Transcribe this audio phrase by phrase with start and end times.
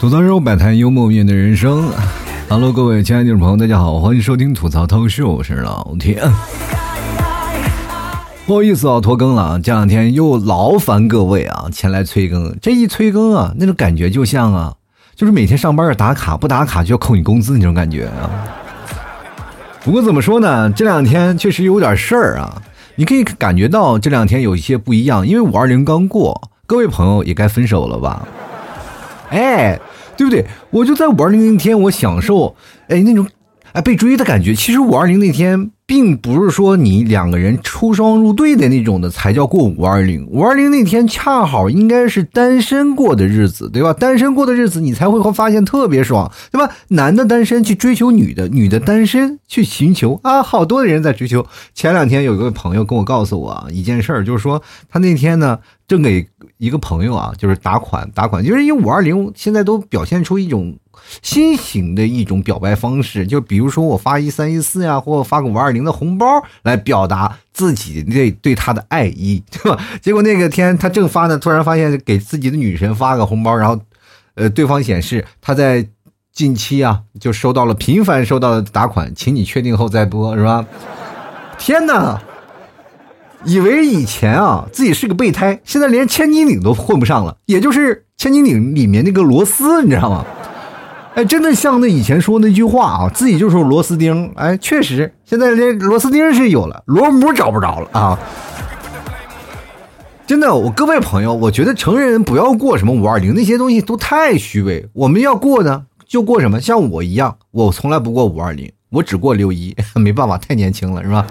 [0.00, 1.92] 吐槽之后摆摊幽默面对人生。
[2.48, 6.20] Hello，各位亲爱的听众朋友，大家好，欢迎收听吐槽涛秀，我是老田。
[8.50, 12.58] 不好意思啊，拖更了啊，这两天又劳烦各位啊前来催更。
[12.60, 14.74] 这一催更啊，那种感觉就像啊，
[15.14, 18.26] 就是每天上班打卡，不打卡就要扣你工资那种感觉啊。
[19.84, 22.60] 不过怎么说呢，这两天确实有点事儿啊。
[22.96, 28.26] 你可以感觉到这两天有一些不一样，因为五二零刚过，各位朋友也该分手了吧？
[29.30, 29.78] 哎，
[30.16, 30.44] 对不对？
[30.70, 32.56] 我就在五二零那天，我享受
[32.88, 33.28] 哎那种
[33.74, 34.56] 哎被追的感觉。
[34.56, 40.24] 其实五二零那天，并不是说你两个人出双入对的那种的才叫过五二零。
[40.28, 43.92] 五二零那天恰好应该是单身过的日子，对吧？
[43.92, 46.72] 单身过的日子，你才会发现特别爽，对吧？
[46.90, 51.44] 男的单身去追求女的，女的单身去寻求啊，好多的人在追求。
[51.74, 56.24] 前两天有一个朋友跟我告诉我啊一件事儿，就是说他那天呢正给
[56.60, 60.78] 一个朋友啊，就是打款打款，就是因为五二零现在都表现出一种
[61.22, 66.26] 新型的一种表白方式，就比如说我发一三一四呀，或发个五二零的红包
[66.62, 69.82] 来表达自己对对他的爱意， 对吧？
[70.02, 73.80] 结果那个天他正发呢，突然发现给自己的女神发个红包，然后
[74.34, 75.88] 呃，对方显示他在
[76.30, 80.66] 近期啊就收到了频繁收到的打款，请你确定后再拨，是吧？
[81.58, 82.20] 天哪！
[83.44, 90.24] 以为以前啊自己是个备胎，现在连千斤顶都混不上了，也就是千斤顶里面那个螺丝，你知道吗？
[91.14, 94.32] 哎，真的像那以前说那句话啊，自己就是螺丝钉。
[94.36, 98.18] 哎，确实，现在连螺丝钉是有了，螺母找不着了啊！
[100.24, 104.88] 真的，我各位朋友，我觉得成人不要过什么五二零那些东西都太虚伪。
[104.92, 106.60] 我们要过呢，就过什么？
[106.60, 111.26] 像我一样，我从来不过五二零，我只过六一，没办法，太年轻了，是吧？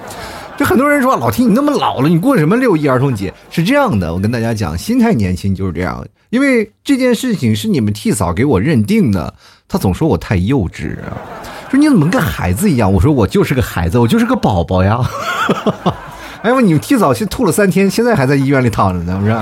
[0.59, 3.33] 就很多人说老听你那么老了，你过什么六一儿童节？
[3.49, 6.05] 是这样的，我跟大家讲，心态年轻就是这样。
[6.31, 9.33] 因为这件事情是你们替嫂给我认定的，
[9.69, 10.97] 她总说我太幼稚，
[11.71, 12.91] 说你怎么跟孩子一样？
[12.91, 14.99] 我说我就是个孩子，我就是个宝宝呀。
[16.43, 19.41] 哎呦，你们替嫂去吐了三天，现在还在医院里躺着呢，不是？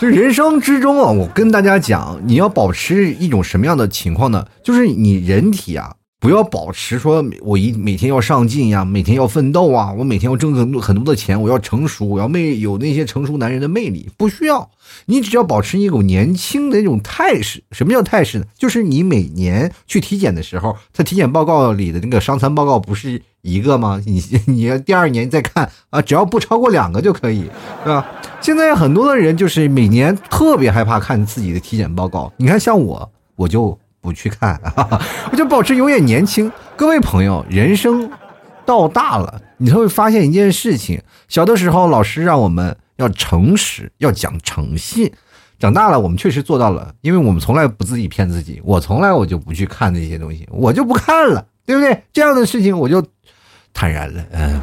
[0.00, 4.46] 就人生之中啊，我跟大家讲，你要保持一种什么样的情况呢？
[4.62, 5.96] 就是你人体啊。
[6.20, 14.68] 不要保持说，我一每天要上进呀，每天要奋斗啊，我每天要挣很多很多的钱，我要成熟，我要魅有那些成熟男人的魅力，不需要。
[15.06, 17.62] 你只要保持一种年轻的那种态势。
[17.70, 18.44] 什么叫态势呢？
[18.58, 24.02] 就是你每年去体检的时候，他体检报告里的那个伤残报告不是一个吗？
[24.04, 27.44] 你你第二年再看啊，只要不超过两个就可以，
[27.84, 28.04] 对吧？
[28.40, 32.32] 现在很多的人就是每年特别害怕看自己的体检报告。
[32.38, 33.78] 你看，像我，我就。
[34.00, 34.60] 不去看，
[35.30, 36.50] 我就保持永远年轻。
[36.76, 38.10] 各位朋友，人生
[38.64, 45.08] 到大了，你会发现一件事情：小的时候，老师让我们要诚实，要讲诚信；
[45.58, 48.60] 长大了，我们确实做到了，因为我们从来不自己骗自己。
[48.64, 52.04] 我从来我就不去看那些东西，我就不看了，对不对？
[52.12, 53.04] 这样的事情我就
[53.74, 54.24] 坦然了。
[54.30, 54.60] 嗯，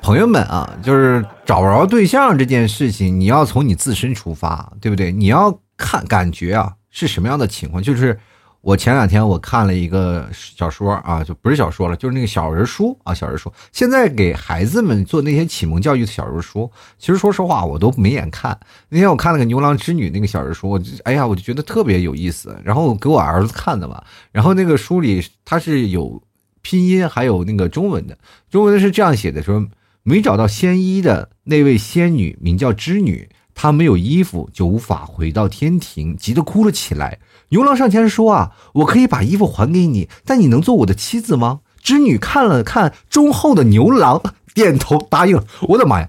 [0.00, 5.12] 朋友们啊，就是找不着对象这件事情，你要从你自身出发，对不对？
[5.12, 6.72] 你要看感觉啊。
[6.96, 7.82] 是什么样的情况？
[7.82, 8.18] 就是
[8.62, 13.52] 我前两天我看了一个小说啊，就不是小说了，就是那个小人书啊，小人书。
[13.70, 18.58] 现在给孩子们做那些启蒙教育的小人书，其实说实话我都没眼看。
[18.88, 22.58] 那天我看了个牛郎织女那个小人书，我就哎呀，我就觉得特别有意思。
[22.64, 24.02] 然后给我儿子看的嘛，
[24.32, 26.22] 然后那个书里它是有
[26.62, 28.16] 拼音还有那个中文的，
[28.48, 29.62] 中文的是这样写的：说
[30.02, 33.28] 没找到仙衣的那位仙女名叫织女。
[33.56, 37.18] 他没有衣服，就无法回到天庭，急得哭了起来。
[37.48, 44.20] 牛郎上前说：“啊，我可以把衣服还给你，但你能做我的妻子吗？”织女看了看忠厚的牛郎，
[44.52, 45.44] 点头答应了。
[45.68, 46.08] 我的妈呀，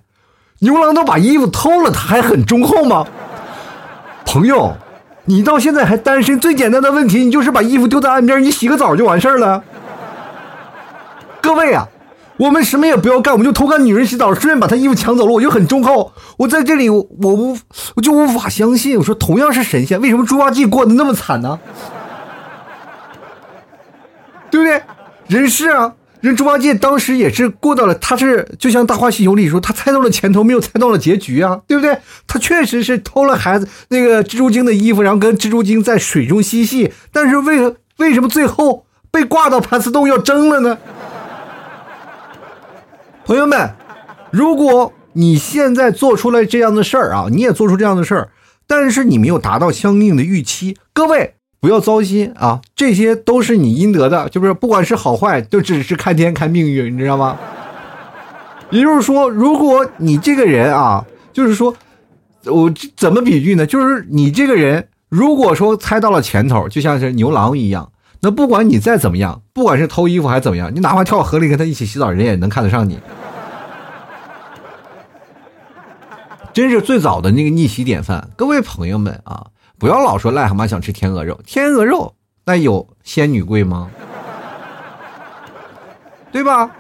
[0.60, 3.08] 牛郎都把衣服偷了，他还很忠厚吗？
[4.26, 4.76] 朋友，
[5.26, 9.64] 你到现在还单身，最简单的问题，你就是把衣服丢在岸边，你洗个澡就完事儿了。
[11.42, 11.88] 各位啊！
[12.38, 16.14] 我们什么也不要干，我们就偷看女人洗澡，顺便把她衣服抢走了，我就很忠厚。
[16.38, 17.58] 我在这里，我无，
[17.96, 18.98] 我就无法相信。
[18.98, 21.60] 我说，同样是神仙，为什么猪八戒过得那么惨呢？
[24.52, 24.82] 对不对？
[25.28, 31.98] 人是啊，人猪八戒当时也是过到了，他是就像《大话西游》里说，他猜到了前头，没有猜到了结局啊，对不对？
[32.28, 40.78] 他确实是偷了孩子那个蜘蛛精的衣服，然后跟蜘蛛精在水中嬉戏，但是为何为什么最后被挂到盘丝洞要蒸了呢？
[43.28, 43.72] 朋友们，
[44.32, 48.30] 如果你现在做出来这样的事儿啊，你也做出这样的事儿，
[48.66, 50.78] 但是你没有达到相应的预期。
[50.94, 57.38] 各位不要糟心啊，这些都是你应得的，就是不管是好坏，都只是看天看命运，你知道吗？
[58.70, 61.76] 也就是说，如果你这个人啊，就是说，
[62.46, 63.66] 我怎么比喻呢？
[63.66, 67.92] 就是你这个人，如果说猜到了前头，就像是牛郎一样，
[68.22, 72.98] 那不管你再怎么样，不管是偷衣服还是怎么样，你哪怕跳河里跟他一起洗澡，人也能看得上你。
[76.58, 79.46] 真是最早的那个逆袭典范，各位朋友们啊，
[79.78, 82.16] 不要老说癞蛤蟆想吃天鹅肉，天鹅肉
[82.48, 83.92] 那有仙女贵吗？
[86.34, 86.72] 对吧？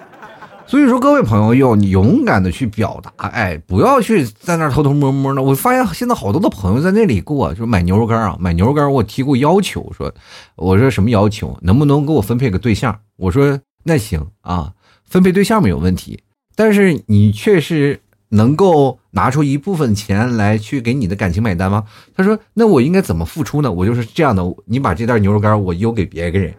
[0.65, 5.43] 所以说，各位朋友要你勇敢的去表达，哎，不要去在那偷偷摸摸的。
[5.43, 10.11] 我发现现在好多的朋友在那里给我就买牛肉干啊，买牛肉干，我提过要求，说，
[10.55, 11.55] 我说什么要求？
[11.61, 12.97] 能不能给我分配个对象？
[13.17, 14.73] 我说那行啊，
[15.07, 16.23] 分配对象没有问题，
[16.55, 21.83] 但是你确实能够拿出一部分钱来去给你的感情买单吗？
[22.15, 23.71] 他说，那我应该怎么付出呢？
[23.71, 26.53] 我就是这样的，你把这袋牛肉干我邮给别个人，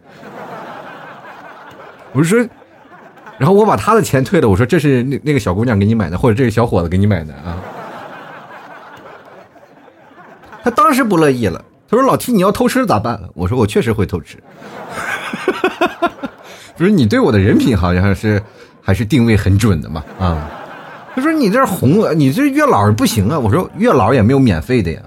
[2.12, 2.47] 我说。
[3.38, 7.56] 然后我把他的钱退了，我说这是那那个小姑娘给你买的，或者这个小伙子给你买的啊。
[10.65, 14.43] 他当时不乐意了，他说：“老 T，你要偷吃咋办？”我说：“我确实会偷吃。”
[16.76, 18.43] 不是你对我的人品好像是
[18.82, 20.50] 还是定位很准的嘛啊？
[21.19, 25.03] 他说：“你这红，你这月老不行啊。”我说：“月老也没有免费的呀，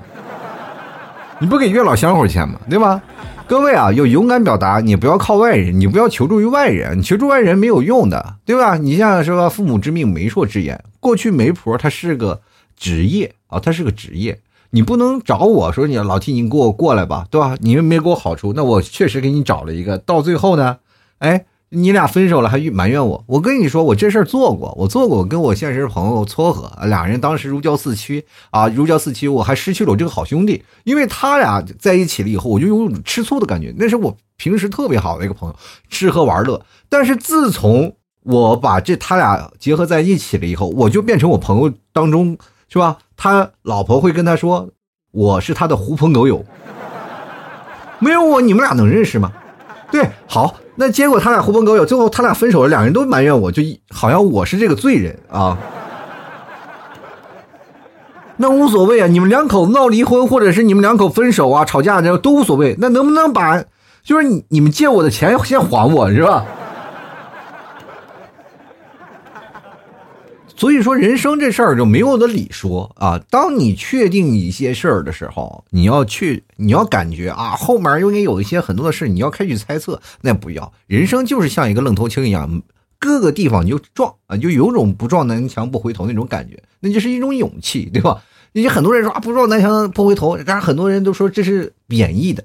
[1.40, 2.60] 你不给月老香火钱吗？
[2.70, 3.02] 对吧？”
[3.48, 8.76] 各位啊，要勇敢表达，你不要靠外人，你不要求助于外人，你求助外人没有用的，对吧？
[8.76, 12.42] 你像说父母之命，媒妁之言，过去媒婆她是个
[12.76, 14.40] 职业啊，她是个职业，
[14.72, 17.56] 你不能找我说你老替你给我过来吧，对吧？
[17.62, 20.78] 你又没给我好处，那我确实给你找了一个，到最后呢，
[21.20, 21.46] 哎。
[21.74, 23.24] 你俩分手了还埋怨我？
[23.28, 33.74] 我跟你说，我这事儿做过，我做过，我跟我现实朋友撮合，俩人当时如胶似漆啊，如胶似漆，我还失去了我这个好兄弟，因为他俩在一起了以后，我就有种吃醋的感觉。
[33.78, 35.56] 那是我平时特别好的一个朋友，
[35.90, 36.62] 吃喝玩乐。
[36.90, 42.38] 但是自从我把这他俩结合在一起了以后，我就变成我朋友当中
[42.68, 42.98] 是吧？
[43.16, 44.70] 他老婆会跟他说，
[45.14, 46.44] 我是他的狐朋狗友，
[48.00, 49.32] 没有我你们俩能认识吗？
[49.90, 50.54] 对，好。
[50.82, 53.62] 那结果他俩狐朋狗友，最后他俩分手了，两人都埋怨我，就
[53.92, 55.56] 好像我是这个罪人啊。
[58.38, 62.76] 那无所谓啊，你们两口子闹离婚，或者是你们两口分手啊、吵架这都无所谓。
[62.80, 63.64] 那能不能把，
[64.04, 66.44] 就是你你们借我的钱先还我是吧？
[70.62, 73.20] 所以说，人生这事儿就没有的理说啊。
[73.32, 80.00] 当你确定一些事儿的时候，你要去，你要感觉啊，后面应该有一些很多的事，你要开始猜测。
[80.22, 82.62] 那不要，人生就是像一个愣头青一样，
[83.00, 88.22] 各个地方你就撞啊，就有种不撞南墙不回头那种感觉，那就是一种勇气，对吧？
[88.54, 92.44] 那些很多人说啊，不撞南墙不回头，但是很多人都说这是贬义的。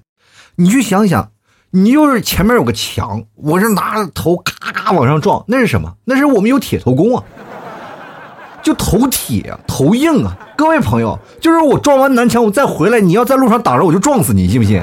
[0.55, 1.33] 你去想想，
[1.71, 5.97] 你就是前面有个墙，我是拿着头咔咔往上撞，那是什么？
[6.07, 7.23] 那是我们有铁头功啊。
[8.67, 10.37] 就头铁，头硬啊！
[10.57, 14.83] 各位朋友，就是我撞完南墙，我再回来，你要在路上挡着，我就撞死你，信不信？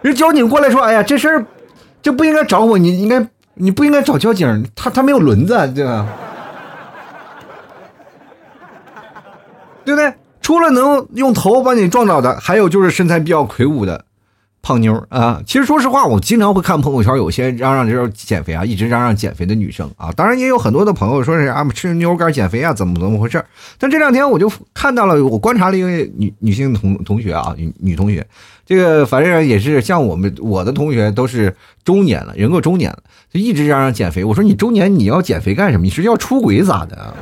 [0.00, 1.44] 人交警过来说：“哎呀，这事儿，
[2.00, 6.06] 这不应该找我，你应该，你不应该找交警，他他没有轮子，对吧？
[9.84, 10.14] 对不对？
[10.40, 14.04] 除了能用头把你撞倒的，还有就是身材比较魁梧的。”
[14.66, 23.44] 胖妞啊，其实说实话，我经常会看朋友圈，有些嚷嚷就是减肥啊，一直嚷嚷减肥的女生啊，当然也有很多的朋友说是啊吃牛肉干减肥啊，怎么怎么回事？
[23.78, 28.26] 但这两天我就看到了，我观察了一位女女性同同学啊，女女同学，
[28.66, 31.54] 这个反正也是像我们我的同学都是
[31.84, 32.98] 中年了，人过中年了，
[33.32, 34.24] 就一直嚷嚷减肥。
[34.24, 35.84] 我说你中年你要减肥干什么？
[35.84, 37.14] 你是要出轨咋的？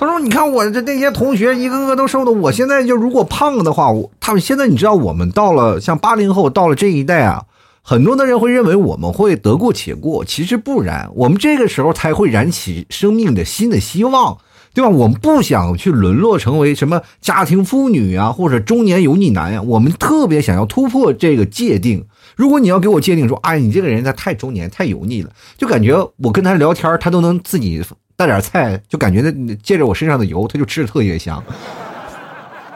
[0.00, 7.44] 他说：“你看我这那些同学一个个都瘦的，我现在就如果胖的话，我他们现在你知道，我们到了像八零后到了这一代啊，
[7.82, 14.38] 很多的人会认为我们会得过且过，其实不然，我们这个时候才会燃起生命的新的希望，
[14.72, 14.88] 对吧？
[14.88, 22.06] 我们不想去沦落成为什么家庭妇女啊，或者中年油腻男呀，我们特别想要突破这个界定。
[22.36, 25.28] 如果你要给我界定说，哎，你这个人他太中年太油腻了，
[25.58, 27.82] 就感觉我跟他聊天，他都能自己。”
[28.20, 31.42] 带点菜，就感觉那借着我身上的油，他就吃的特别香。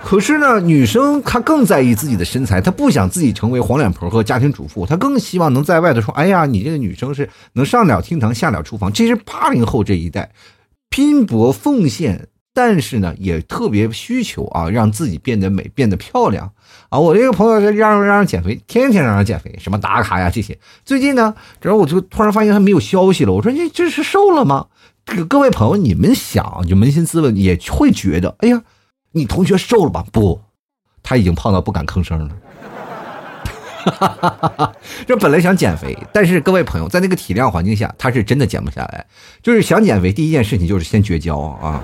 [0.02, 10.30] 可是呢，女生她更在意自己的身材，她不想自己成为黄脸婆和家庭主妇，她更希望能在外头说：“哎呀，你这个女生是能上得了厅堂，下得了厨房。”这是八零后这一代
[10.88, 16.50] 拼搏奉献，但是呢，也特别需求啊，让自己变得美，变得漂亮
[16.88, 16.98] 啊。
[16.98, 20.58] 我这个朋友是嚷嚷嚷嚷减肥，天天嚷嚷减肥，什么打卡呀这些。
[20.86, 24.66] 最近呢，然后我就突然发现他没有消息了，我说：“你这是瘦了吗？”
[25.28, 28.62] 各位朋友，你们想就扪心自问，也会觉得，哎呀，
[29.12, 30.04] 你同学瘦了吧？
[30.12, 30.40] 不，
[31.02, 32.30] 他已经胖到不敢吭声了。
[33.84, 34.72] 哈哈哈
[35.06, 39.06] 这本来想减肥，但是各位朋友，在那个体量环境下，他是真的减不下来。
[39.42, 41.82] 就是想减肥，第一件事情就是先绝交啊。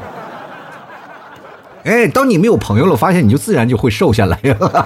[1.85, 4.39] 哎，当你没有朋友了，发现你就自然就会瘦下来。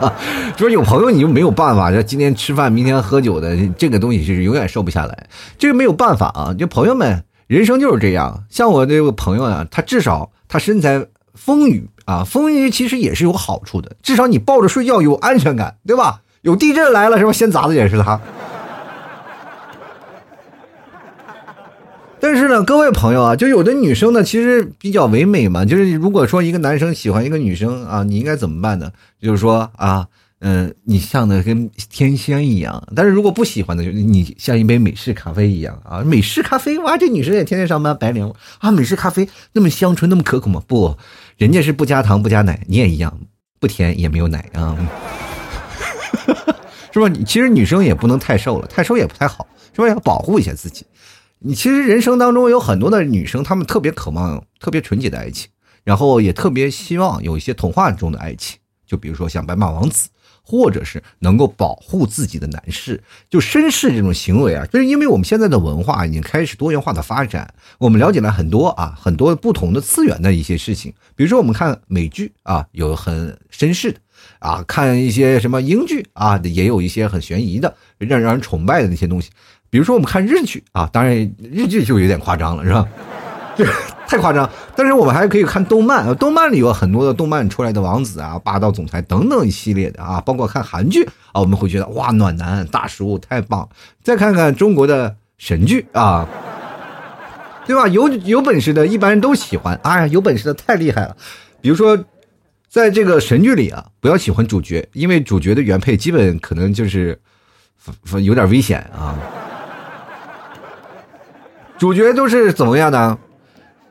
[0.56, 5.28] 就是有朋友你就没有办法，这今天吃饭，明天喝酒的这个东西就是永远瘦不下来。
[5.56, 8.44] 这个没有办法啊，就朋友们，人生就是这样。
[8.48, 16.22] 像我这个朋友啊，他至少他身材丰腴啊，丰腴其实也是有好处的，至少你抱着睡觉有安全感，对吧？
[16.42, 17.32] 有地震来了是吧？
[17.32, 18.20] 先砸的也是他。
[22.20, 25.64] 但是呢，各位朋友啊，就有的女生呢，其实比较唯美嘛。
[25.64, 28.90] 就是如果说一个男生喜欢一个女生啊，你应该怎么办呢？
[29.20, 30.06] 就是说啊，
[30.46, 32.86] 嗯、你像的跟天仙一样。
[32.94, 36.02] 但是如果不喜欢的，就是你像一杯美式咖啡一样啊。
[36.04, 38.70] 美式咖啡，哇，这女生也天天上班白领啊。
[38.70, 40.62] 美式咖啡那么香醇，那么可口吗？
[40.66, 40.98] 不，
[41.38, 43.18] 人家是不加糖不加奶，你也一样，
[43.58, 44.76] 不甜也没有奶啊。
[46.92, 47.08] 是吧？
[47.26, 49.88] 其实女生也不能太瘦了，太瘦也不太好，是吧？
[49.88, 50.84] 要保护一下自己。
[51.38, 55.48] 你其实人生当中有很多的女生，她们特别渴望特别纯洁的爱情，
[55.84, 60.08] 然后也特别希望有一些童话中的爱情，就比如说像白马王子，
[60.44, 73.98] 或者是能够保护自己的男士，就绅士这种行为啊，就是因为我们现在的文化已经开始多元化的发展，我们了解了很多啊很多不同的次元的一些事情，比如说我们看美剧啊，有很绅士的。
[74.38, 79.30] 啊，看一些什么英剧啊，也有一些很悬疑的，让让人崇拜的那些东西。
[79.70, 82.88] 比如说我们看日剧啊，当然日剧就有点夸张了，是吧？
[83.56, 83.66] 这
[84.06, 84.48] 太夸张。
[84.76, 93.68] 但是我们还可以看动漫，呃动漫里有很多的动漫出来的王子啊、霸道总裁等等一系列的啊，包括看韩剧啊，我们会觉得哇，暖男大叔太棒。
[94.02, 96.28] 再看看中国的神剧啊，
[97.66, 97.88] 对吧？
[97.88, 101.16] 有有本事的一般人都喜欢，哎呀，有本事的太厉害了。
[101.60, 101.98] 比如说。
[102.74, 107.16] 在这个神剧里啊，不要喜欢主角，因为主角的原配基本可能就是
[108.20, 109.14] 有点危险啊。
[111.78, 113.16] 主角都是怎么样的？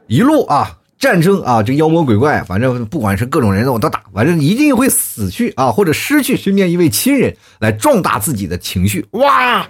[0.08, 9.06] 一路啊，战争啊，这妖魔鬼怪，反正不管是各种人我都打，反正一定会死去啊，或者失去身边一位亲人，来壮大自己的情绪。
[9.12, 9.66] 哇，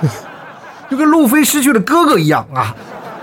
[0.90, 2.74] 就跟路飞失去了哥哥一样啊。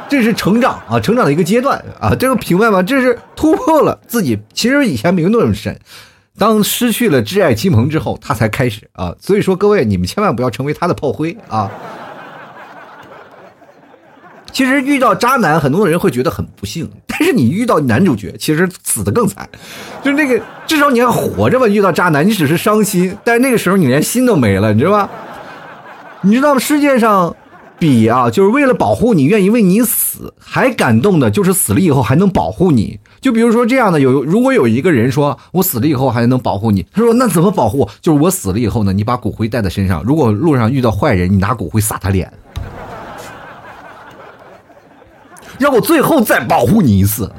[0.08, 2.84] 这是成长啊，成长的一个阶段啊，这个明白吗？
[2.84, 4.40] 这是突破了自己。
[4.54, 5.80] 其实以前没有那么深，
[6.38, 9.16] 当失去了挚爱亲朋之后，他才开始啊。
[9.20, 11.72] 所以说，各位你们千万不要成为他的炮灰啊。
[14.56, 19.48] 其实遇到渣男，很多人会觉得很不幸， 但是你遇到男主角，其实死的更惨。
[20.02, 21.68] 就那个，至少你还活着吧。
[21.68, 25.10] 遇到渣男，你只是伤心，但是那个时候你连心都没了，你知道吧？
[26.22, 26.58] 你知道？
[26.58, 27.36] 世界上。
[27.78, 32.98] 比啊，就是为了保护你，愿意为你死，还感动的，就是死了以后还能保护你。
[33.20, 37.90] 就比如说这样的，有如果有一个人说我死了以后还能保护你，他说那怎么保护？
[38.02, 42.32] 就是我死了以后呢，你把骨灰带在身上，如果路上遇到坏人，你拿骨灰撒他脸，
[45.60, 47.32] 让我最后再保护你一次。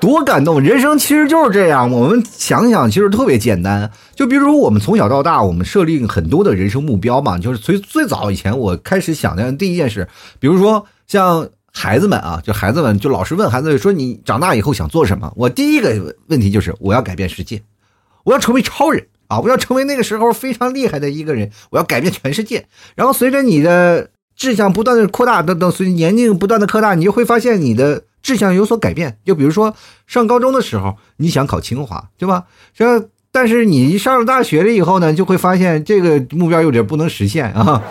[0.00, 0.60] 多感动！
[0.60, 3.90] 人生其实就是这样，我们想想，其实特别简单。
[4.14, 7.38] 就比如说，我们从小到大，我们设立很多的人生目标嘛。
[7.38, 10.06] 就是最最早以前，我开始想的第一件事，
[10.38, 17.62] 比如说像孩子们啊，就孩子们就老是问孩子说：“你长大以后想做什么？”我第一个问题就是我要改变世界，
[18.24, 19.40] 我要成为超人啊！
[19.40, 22.66] 我要成为那个时候非常厉害的一个人，我要改变全世界。
[22.94, 28.04] 然后随着你的志向不断的扩大，等等，随着年龄不断的扩大，你就会发现你的。
[28.24, 29.76] 志向有所改变，就比如说
[30.06, 32.44] 上高中的时候，你想考清华，对吧？
[32.74, 37.82] 这但是你一上了大学了以后呢，就会发现这个目标有点不能实现啊。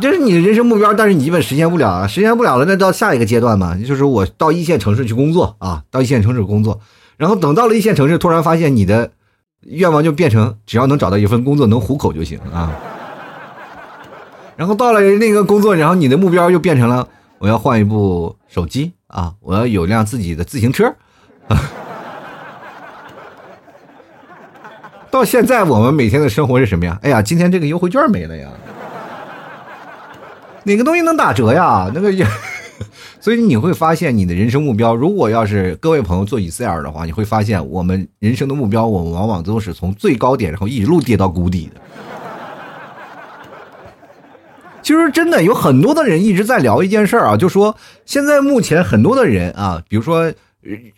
[0.00, 6.80] 这是你的人生目标，但是你基本实现不了啊，实现不了了，那到下一个阶段嘛，就是我到一线城市去工作啊，到一线城市工作，
[7.16, 9.12] 然后等到了一线城市，突然发现你的
[9.60, 12.72] 愿望就变成只要能找到一份工作能糊口就行啊。
[14.62, 17.08] 然后到了那个工作，然后你的目标又变成了
[17.40, 18.92] 我要换一部手机。
[19.08, 19.34] 啊！
[19.40, 20.94] 我要有辆自己的自行车。
[25.10, 26.96] 到现在，我们每天的生活是什么呀？
[27.02, 28.50] 哎呀，今天这个优惠券没了呀！
[30.62, 31.90] 哪个东西能打折呀？
[31.92, 32.24] 那个也，
[33.20, 41.80] 所以你会发现，你的人生目标，如果要是各位朋友做 Excel 的话，你会发现，我们人生的目标，我们往往都是从最高点，然后一路跌到谷底的。
[44.82, 50.32] 其实真的有很多的人一直在聊一件事儿啊，就说现在目前很多的人啊，比如说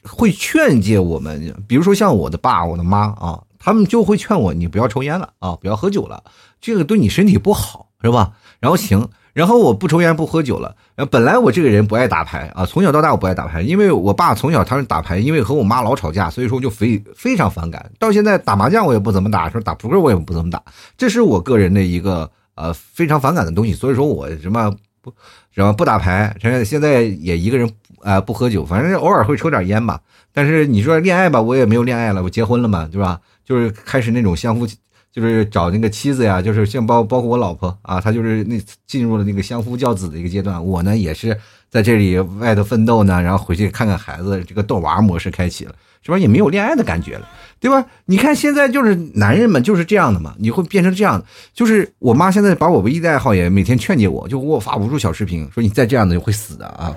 [0.02, 6.22] 会劝诫我们，比如说像我的爸、我的妈啊，他们就会劝我，你不要抽烟了啊，不要喝酒了，
[6.60, 8.32] 这个对你身体不好，是吧？
[8.60, 10.74] 然后行，然后我不抽烟不喝酒了。
[10.94, 17.90] 然后本来我这个人不爱打牌啊，从小到大我不爱打牌，因为我爸从小他是打牌，因为和我妈老吵架，所以说我就非非常反感。
[17.98, 20.62] 到现在打麻将我也不怎么打，说打扑克我也不怎么打，
[20.96, 23.72] 这是我个人的一个呃非常反感的东西。
[23.72, 25.12] 所以说我什么不
[25.52, 27.70] 什么不打牌，现在也一个人
[28.00, 30.00] 啊不喝酒，反正偶尔会抽点烟吧。
[30.32, 33.20] 但是你说恋爱吧，我也没有恋爱了，我结婚了嘛，对吧？
[33.44, 34.66] 就是开始那种相互。
[35.14, 40.62] 就是找那个妻子呀，就是像包包括我老婆啊，她就是那进入了那个相夫教子的一个阶段。
[40.62, 41.38] 我呢也是
[41.70, 46.18] 在这里外头奋斗呢，然后回去看看孩子，这个逗娃模式开启了，是吧？
[46.18, 47.28] 也没有恋爱的感觉了，
[47.60, 47.86] 对吧？
[48.06, 51.24] 你看现在就是男人们就是这样的嘛，你会变成这样。
[51.52, 56.92] 就是我妈现在把我唯一的爱好也每天劝诫我，就给我发无数小视频，说你再这样的就会死的啊。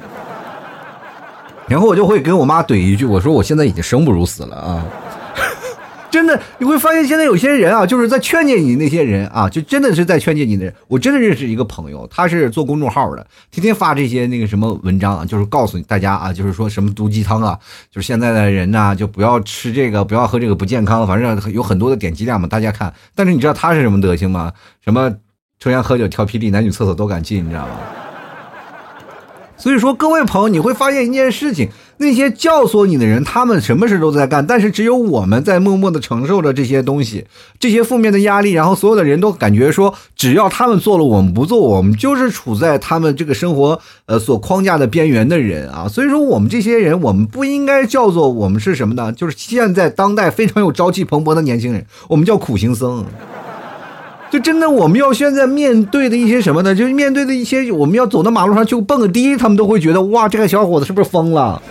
[1.69, 4.85] 然后我就会跟我妈怼一句，我说我现在已经生不如死了啊。
[6.09, 10.73] 真的，你会发现现在有些人啊，就是在劝诫你那些人啊，就真的是在劝诫你的人。
[10.87, 17.59] 我真的认识一个朋友，他是做公众号的，天天发这些那个什么文章，就是告诉大家啊，就是说什么毒鸡汤啊，
[17.91, 21.05] 就是现在的人呐，就不要吃这个，不要喝这个，不健康。
[21.05, 22.93] 反正有很多的点击量嘛，大家看。
[23.13, 24.53] 但是你知道他是什么德行吗？
[24.83, 25.13] 什么
[25.59, 28.06] 抽烟喝酒挑霹雳，男女厕所都敢进，你知道吗？
[29.57, 31.69] 所以说，各位朋友，你会发现一件事情。
[31.99, 37.25] 那些教唆你的人，他们什么事都在干，但是只有我们在默默的承受着这些东西，
[37.59, 38.51] 这些负面的压力。
[38.51, 45.87] 然后所有的人都感觉说，只要他们做了，我们不做，我们就是处在他们这个生活呃所框架的边缘的人啊。
[45.87, 49.11] 所以说，我们这些人，我们不应该叫做我们是什么呢？
[49.11, 53.03] 就是现在当代非常有朝气蓬勃的年轻人，我们叫苦行僧。
[54.29, 56.75] 就真的，我们要现在面对的一些什么呢？
[56.75, 61.61] 就是面对的一些，我们要走到马路上去蹦个迪，他们都会觉得哇，这个小伙子是不是疯了？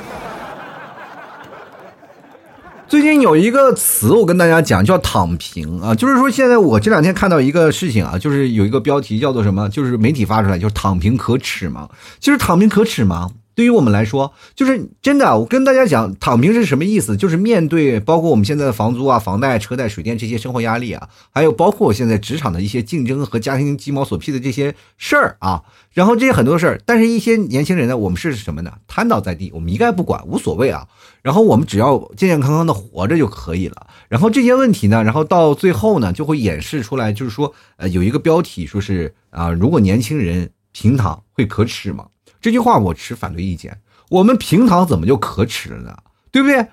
[2.88, 11.88] 最近有一个词，我跟大家讲，叫“躺平”啊，就是说现在我这两天看到一个事情啊，就是有一个标题叫做什么，就是媒体发出来，就是“躺平可耻吗？”
[12.20, 15.38] 就是“躺平可耻吗？”对于我们来说，就是真的。
[15.38, 17.16] 我跟大家讲，躺平是什么意思？
[17.16, 28.74] 就是面对包括我们现在的房租啊、房贷、车贷、水电这些生活压力啊，还有包括现在职场的一些竞争和家庭鸡毛所屁的这些事儿啊，然后这些很多事儿，但是一些年轻人呢，我们是什么呢？
[28.86, 30.86] 瘫倒在地，我们一概不管，无所谓啊。
[31.22, 33.86] 然后我们只要健健康康的活着就可以了。
[34.10, 42.08] 然后这些问题呢，然后到最后呢，就会演示出来，就是说，呃，有一个标题说是啊，如果年轻人平躺会可耻吗？
[42.46, 43.76] 这句话我持反对意见。
[44.08, 45.96] 我们平躺怎么就可耻了呢？
[46.30, 46.68] 对不对？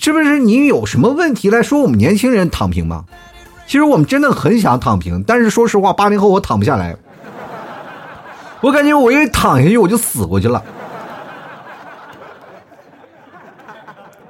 [0.00, 3.06] 是不是你有什么问题来说我们年轻人躺平吗？
[3.66, 6.96] 其实我们真的很想躺平，但是说实话，八零后我躺不下来。
[8.60, 10.62] 我感觉我一躺下去我就死过去了。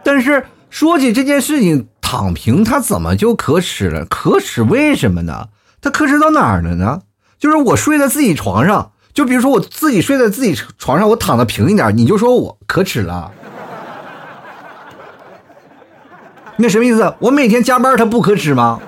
[0.03, 4.07] 但是说起这件事情，躺平它怎么就可耻了？
[4.07, 5.49] 可耻为什么呢？
[5.83, 7.03] 它可耻到哪儿了呢？
[7.39, 8.93] 就是我睡在自己床上。
[9.17, 13.33] 就比如说我自己睡在自己床上，我躺的平一点，你就说我可耻了。
[16.59, 17.15] 那什么意思？
[17.19, 18.79] 我每天加班，他不可耻吗？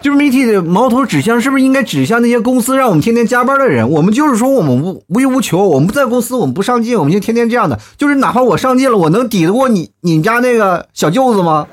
[0.00, 3.90] 就是媒体的矛头指向，是不是应该指向那些公司让我们天天加班的人？
[3.90, 7.76] 我们就是说我们无无欲无求，我们不在公司，我们不上进，我们就天天这样的。
[7.96, 11.66] 就是哪怕我上进了，我能抵得过你你家那个小舅子吗？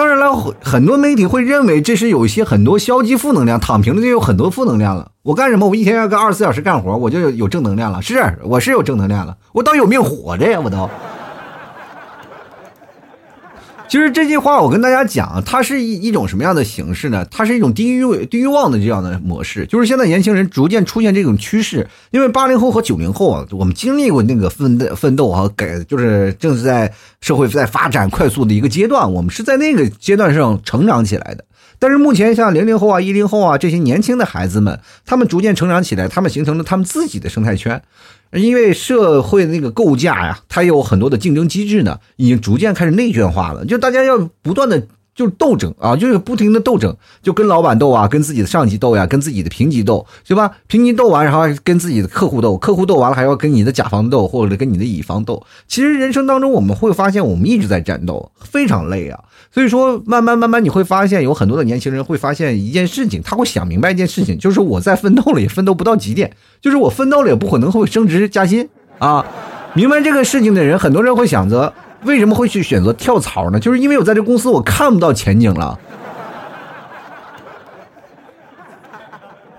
[0.00, 0.32] 当然了，
[0.62, 5.10] 很多媒体会认为这是有一些很多消极负能量，躺平了就有很多负能量了。
[5.22, 5.68] 我干什么？
[5.68, 8.00] 我一天要干二十四小时干活，我就有正能量了。
[8.00, 10.88] 是，我是有正能量了，我倒有命活着呀，我都。
[13.90, 17.26] 其实这句话我跟大家讲，它是一一种什么样的形式呢？
[17.28, 21.88] 它是一种低欲低欲望的这样的模式，就是现在年轻人逐渐出现这种趋势。
[22.12, 31.44] 因为八零后和九零后啊，我们经历过那个奋斗奋斗啊，改就是正是在社会在发展快速的一个阶段，我们是在那个阶段上成长起来的。
[31.80, 37.82] 但是目前像零零后啊、一零后啊这些年轻的孩子们，他们逐渐成长起来，他们形成了他们自己的生态圈。
[38.32, 43.64] 因为社会那个构架呀，它有很多的竞争机制呢，已经逐渐开始内卷化了。
[43.64, 50.50] 就大家要不断的就是斗争啊，就是不停的斗争，就跟老板斗啊，跟自己的上级斗呀，跟自己的平级斗，对吧？
[50.66, 55.44] 平级斗完，然后跟自己的客户斗，客户斗完了还要跟你的甲方斗，或者跟你的乙方斗。
[55.68, 59.18] 其实人生当中我们会发现，我们一直在战斗，非常累啊。
[59.52, 68.68] 所以说，慢慢慢慢你会发现，有很多的年轻人会发现一件事情，他会想明白一件事情，就是我在奋斗了也奋斗不到极点，就是我奋斗了也不可能会升职加薪
[68.98, 69.26] 啊。
[69.74, 71.72] 明白这个事情的人，很多人会想着，
[72.04, 73.60] 为什么会去选择跳槽呢？
[73.60, 75.78] 就是因为我在这公司我看不到前景了。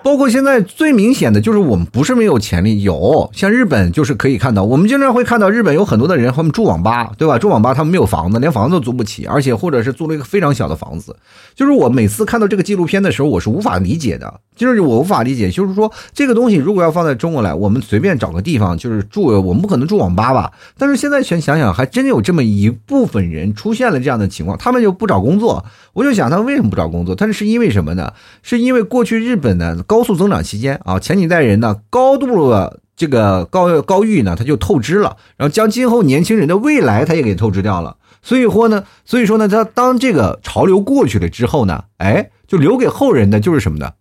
[0.04, 7.38] 包括现在最明显的就是我们不是没有潜力，有像日本就是可以看到，我们经常会看到日本有很多的人，他们住网吧，对吧？
[7.38, 11.16] 住网吧他们没有房子，连房子都租不起，而且或者是租了一个非常小的房子。
[11.54, 20.52] 就是我每次看到这个纪录片的时候，我是无法理解的，就是我无法理解，就是说这个东西如果要放在中国来，我们随便找个地方就是住，我们不可能住网吧吧？
[20.78, 25.64] 但是现在想想想，还真有这么一部分人出现了这样的情况，他们就不找工作。
[25.94, 27.14] 我就想他为什么不找工作？
[27.14, 28.12] 他是是因为什么呢？
[28.42, 37.98] 是因为过去日本呢高速增长期间啊，前几代人呢高度的这个高高欲呢，他就透支了，然后将今后年轻人的未来他也给透支掉了。
[38.22, 43.92] 所以说呢，所以说呢，他当这个潮流过去了之后呢，哎，就留给后人的就是什么呢？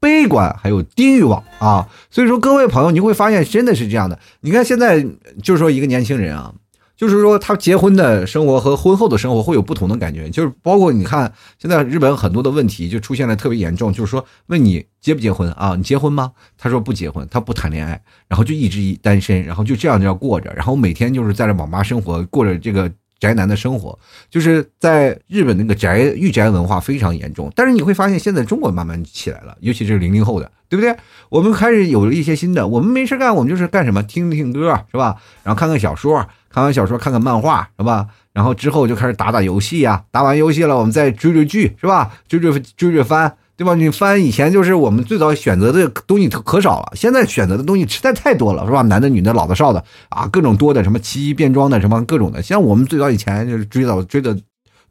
[0.00, 1.88] 悲观还有低欲望啊。
[2.10, 4.18] 所以说，各位朋友，你会发现真的是这样的。
[4.40, 5.04] 你看现在
[5.42, 6.54] 就是说一个年轻人啊。
[6.96, 10.30] 就是说，他结婚的生活和婚后的生活会有不同的感觉。
[10.30, 13.92] 就是包括你看，现在日本很多的问题就出现了特别严重。
[13.92, 15.74] 就是说，问你结不结婚啊？
[15.76, 16.32] 你结婚吗？
[16.56, 23.98] 他说不结婚，他不谈恋爱，然后就一直单身，然后就这样这样过着，然后每天就是在这网吧生活，过着这个宅男的生活。
[24.30, 27.52] 就是在日本那个宅御宅文化非常严重。
[27.56, 30.96] 但是你会发现，现在中国慢慢起来了，尤其是零零后的，对不对？
[31.28, 32.68] 我们开始有了一些新的。
[32.68, 34.00] 我们没事干，我们就是干什么？
[34.04, 35.16] 听听歌，是吧？
[35.42, 36.24] 然后看看小说。
[36.54, 38.06] 看完小说，看看漫画，是吧？
[38.32, 42.12] 然后之后就开始打打游戏呀，打完游戏了，我们再追追剧，是吧？
[42.28, 43.74] 追追追追番，对吧？
[43.74, 48.82] 你翻以前就是我们最早选择的东西可少了，现在选择的东西实在太多了，是吧？
[48.82, 52.40] 男的、女的、老的、少的啊，各种多的，什么奇异变装的，什么各种的。
[52.40, 54.38] 像我们最早以前就是追到追的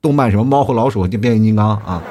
[0.01, 2.03] 动漫，什么猫和老鼠、变形金刚啊。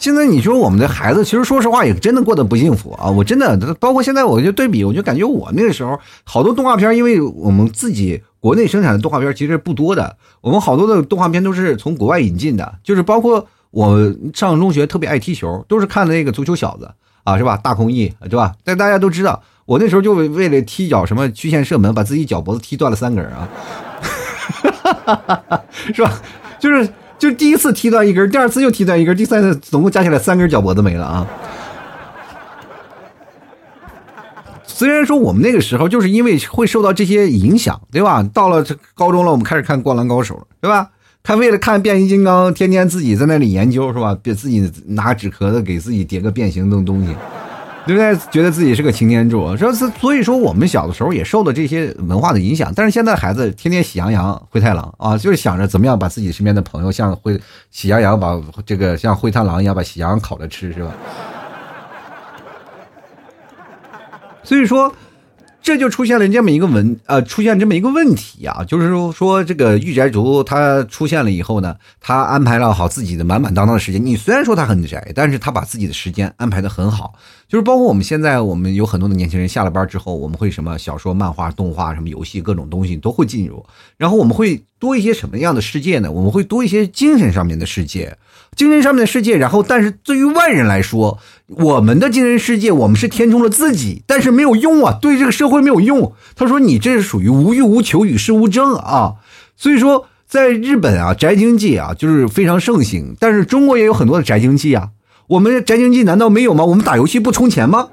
[0.00, 3.10] 现在你说我们的孩子，其实说实话也真的过得不幸福啊！
[3.10, 16.90] 我真的，包括现在我就对比，我就感觉我那个时候好多动画片，因为我们自己国内生产的动画片其实不多的，我们好多的动画片都是从国外引进的，就是包括我上中学特别爱踢球，都是看的那个足球小子
[17.22, 17.58] 啊，是吧？
[17.58, 18.54] 大空翼，对吧？
[18.64, 23.46] 但大家都知道，我那时候就为了踢脚什么曲线射门，把自己脚脖子踢断了三根啊，
[25.92, 26.10] 是吧？
[26.58, 26.88] 就是。
[27.20, 31.26] 就第一次踢断一根，第二次又踢断一根，第三次总共加起来三根脚脖子没了啊！
[34.64, 38.22] 虽然说我们那个时候就是因为会受到这些影响，对吧？
[38.32, 40.88] 到了高中了，我们开始看《灌篮高手》，对吧？
[41.22, 44.16] 他为了看变形金刚，天天自己在那里研究，是吧？
[44.22, 47.14] 别自己拿纸壳子给自己叠个变形的东西。
[47.86, 48.16] 对不对？
[48.30, 52.72] 觉得自己是个擎天柱，这是所以说我们小的时候也受到这些文化的影响。
[52.74, 57.40] 但是现在孩子天天喜羊羊、灰太狼啊，就是想着怎么样把自己身边的朋友像灰
[57.70, 60.92] 喜羊羊把这个像灰太狼一样把喜羊羊烤着吃，是吧？
[64.42, 64.92] 所以说。
[65.62, 74.04] 这就出现了这么一个问，呃，出现这么一个问题啊，就是说说这个御宅族他出现了以后呢，他安排了好自己的满满当当的时间。
[74.04, 77.14] 你虽然说他很宅，但是他把自己的时间安排的很好。
[77.46, 83.64] 就是包括我们现在，我们有很多的年轻人下了班之后，我们会什么小说、漫画、动画、什么游戏，各种东西都会进入。
[83.96, 86.10] 然后我们会多一些什么样的世界呢？
[86.10, 88.16] 我们会多一些精神上面的世界。
[88.56, 96.12] 精神上面的世界，然后，但是对于外人来说，我们的精神世界，我们是填充了自己，但是没有用啊，对这个社会没有用。
[96.34, 99.14] 他说你这是属于无欲无求、与世无争啊。
[99.56, 103.14] 所以说，在日本啊，宅经济啊，就是非常盛行。
[103.20, 104.88] 但是中国也有很多的宅经济啊，
[105.28, 106.64] 我们宅经济难道没有吗？
[106.64, 107.88] 我们打游戏不充钱吗？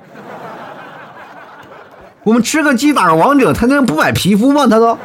[2.24, 4.66] 我们吃个鸡打个王者，他能不买皮肤吗？
[4.68, 4.98] 他都。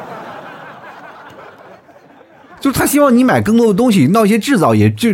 [2.63, 5.13] 就他希望你买更多的东西，闹一些制造业，就。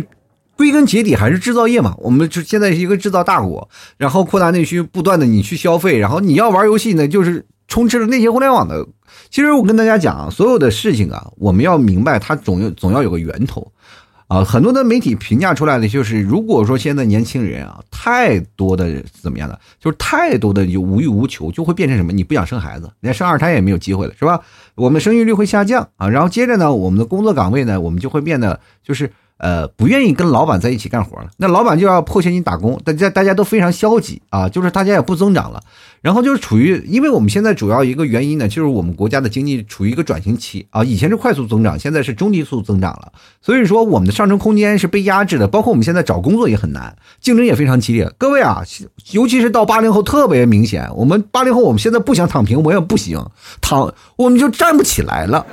[0.56, 8.86] 归根结底还是制造业嘛，我们就现在是一个制造大国，然后扩大内需，不断的你去消费，然后你要玩游戏呢，就是充斥着那些互联网的。
[9.30, 13.72] 其实我跟大家讲啊，所有的事情啊，我们要明白它总要总要有个源头
[14.30, 14.42] 啊。
[14.42, 22.12] 很多的媒体评价出来的就是，如果说现在年轻人啊，太多的怎么样的，就是太多的就无欲无求，就会变成什么？
[22.12, 24.40] 你不想生孩子，连生二胎也没有机会了，是吧？
[24.76, 29.12] 我们生育率会下降啊，然后接着呢，我们的工作岗位呢，我们就会变得就是。
[29.42, 35.62] 呃，不愿意跟老板在一起干活了，那老板就要迫切你打工，大家大家都非常消极啊，就是大家也不增长了，
[36.02, 48.10] 然后就是处于，因为我们现在主要一个原因呢，就是我们国家的经济处于一个转型期啊，以前是快速增长，现在是中低速增长了，所以说我们的上升空间是被压制的，包括我们现在找工作也很难，竞争也非常激烈。
[48.16, 48.62] 各位啊，
[49.12, 53.22] 尤其是到八零后特别明显，我们八零后我们现在不想躺平，我也不行，
[53.60, 55.44] 躺我们就站不起来了。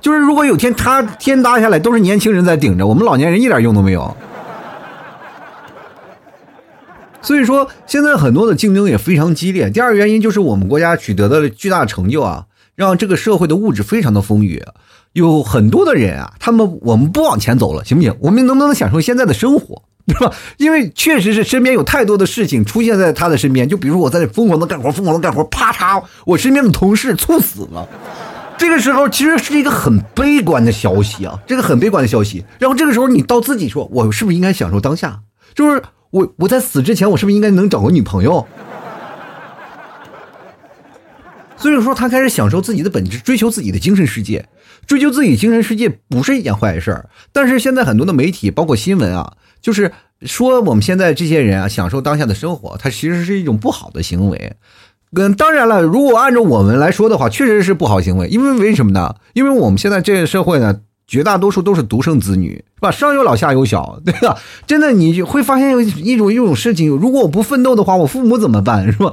[0.00, 4.16] 就是如果有天塌天塌下来，都是年轻人在顶着，我们老年人一点用都没有。
[7.24, 9.68] 所以说，现在很多的竞争也非常激烈。
[9.70, 12.44] 第二个原因就是我们国家取得的巨大成就啊，
[12.76, 14.62] 让这个社会的物质非常的丰裕，
[15.14, 18.14] 有很多的人啊，他们我们不往前走了，行不行？
[18.20, 19.82] 我们能不能享受现在的生活？
[20.06, 20.30] 对吧？
[20.58, 27.88] 因为确实是身边有太多的事情出现在他的身边，就比如我在疯狂的干活，疯狂的干活，啪嚓，我身边的同事猝死了。
[28.58, 32.44] 这个时候其实是一个很悲观的消息啊，这个很悲观的消息。
[32.58, 35.20] 然后这个时候你到自己说，我是不是应该享受当下？
[35.54, 35.82] 就是
[36.14, 38.46] 我我在死之前，我是不是应该能找个女朋友？
[41.56, 44.46] 所以说，他开始享受自己的本质，追求自己的精神世界，
[44.86, 47.08] 追求自己精神世界不是一件坏事儿。
[47.32, 49.90] 但是现在很多的媒体，包括新闻啊，就是
[50.22, 54.52] 说我们现在这些人啊，享受当下的生活，它其实是一种不好的行为。
[55.16, 58.28] 嗯，当然了，如果按照我们来说的话，确实是不好行为。
[58.28, 59.16] 因为为什么呢？
[59.32, 62.90] 因为我们现在这个社会呢，绝大多数都是独生子女，是吧？
[62.90, 64.38] 上有老下有小，对吧？
[64.66, 69.12] 真的，你会发现有一种一种事情，如果我不奋斗的话，我父母怎么办，是吧？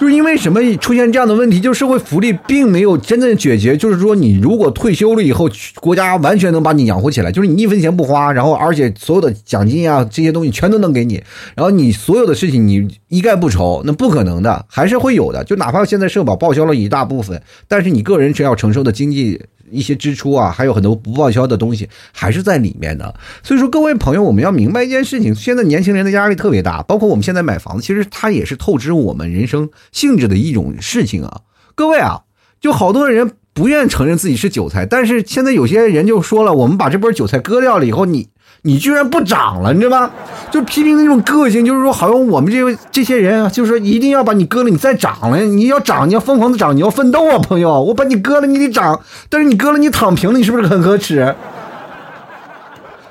[0.00, 1.60] 就是因为什么出现这样的问题？
[1.60, 3.76] 就是社会福利并没有真正解决。
[3.76, 5.48] 就是说，你如果退休了以后，
[5.80, 11.22] 国家完全能把你养活起来，就是你一分钱不花，然后而且所有的奖金啊这些东西全都能给你，
[11.54, 15.44] 然后你所有的事情你一概不愁，那不可能的，还是会有的。
[15.44, 19.40] 就哪怕现在社保报销了一大部分，但是你个人只要承受的经济。
[19.72, 23.14] 一些支出啊，还有很多不报销的东西，还是在里面的。
[23.42, 31.40] 所以说，各位朋友，我们要明白一件事情：现在年轻人的压力特别大，包括我们现在买房子，其实它也是透支我们人生性质的一种事情啊。
[31.74, 32.22] 各位啊，
[32.60, 38.28] 就好多人不愿承认自己是韭菜，但是现在有些人就说了，我们把这波韭菜割掉了以后，你。
[38.64, 40.10] 你居然不涨了，你知道吗？
[40.50, 47.82] 就批评那种个性，就是说，好像我们这这些人啊，就是说一定要把你割了，你再涨了，你要涨，你要疯狂的涨，你要奋斗啊，朋友！
[47.82, 51.34] 我把你割了，你得涨，但是你割了，你躺平了，你是不是很可耻？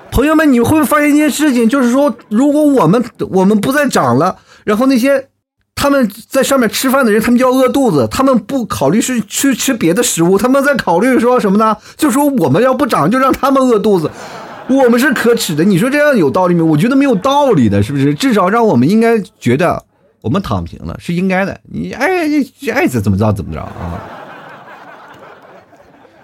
[0.10, 5.28] 朋友们，你会发现一件事情，就是说，如果我们我们不再涨了，然后那些
[5.76, 11.76] 他们在上面吃饭的人，他们就要饿肚子，他们不考虑是去吃别的食物，他们在考虑说什么呢？
[11.98, 14.10] 就说我们要不涨，就让他们饿肚子。
[14.78, 16.64] 我们是可耻的，你说这样有道理吗？
[16.64, 18.14] 我觉得没有道理的，是不是？
[18.14, 19.84] 至少让我们应该觉得
[20.22, 21.60] 我们躺平了是应该的。
[21.64, 22.28] 你爱
[22.74, 24.00] 爱怎怎么着怎么着啊？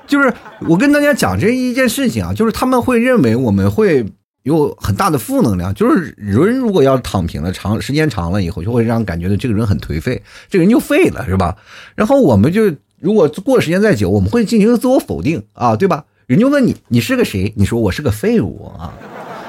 [0.06, 0.34] 就是
[0.70, 4.06] 我跟大家讲这一件事情啊，就是他们会认为我们会
[4.44, 11.58] 有很大的负能量，就是人如果要躺平了，长时间长了以后，就会让感觉到这个人很颓废，这个人就废了，是吧？
[11.96, 16.06] 然后我们就如果过时间再久，我们会进行自我否定啊，对吧？
[16.28, 17.54] 人就问你，你是个谁？
[17.56, 18.92] 你说我是个废物啊，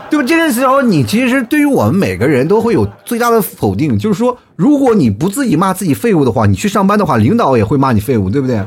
[0.09, 0.25] 对吧？
[0.25, 8.63] 这个时候，你其实对于我们每个人都会有最大的否定，就是说，如果你不自己骂自己废物的话，你去上班的话，领导也会骂你废物，对不对？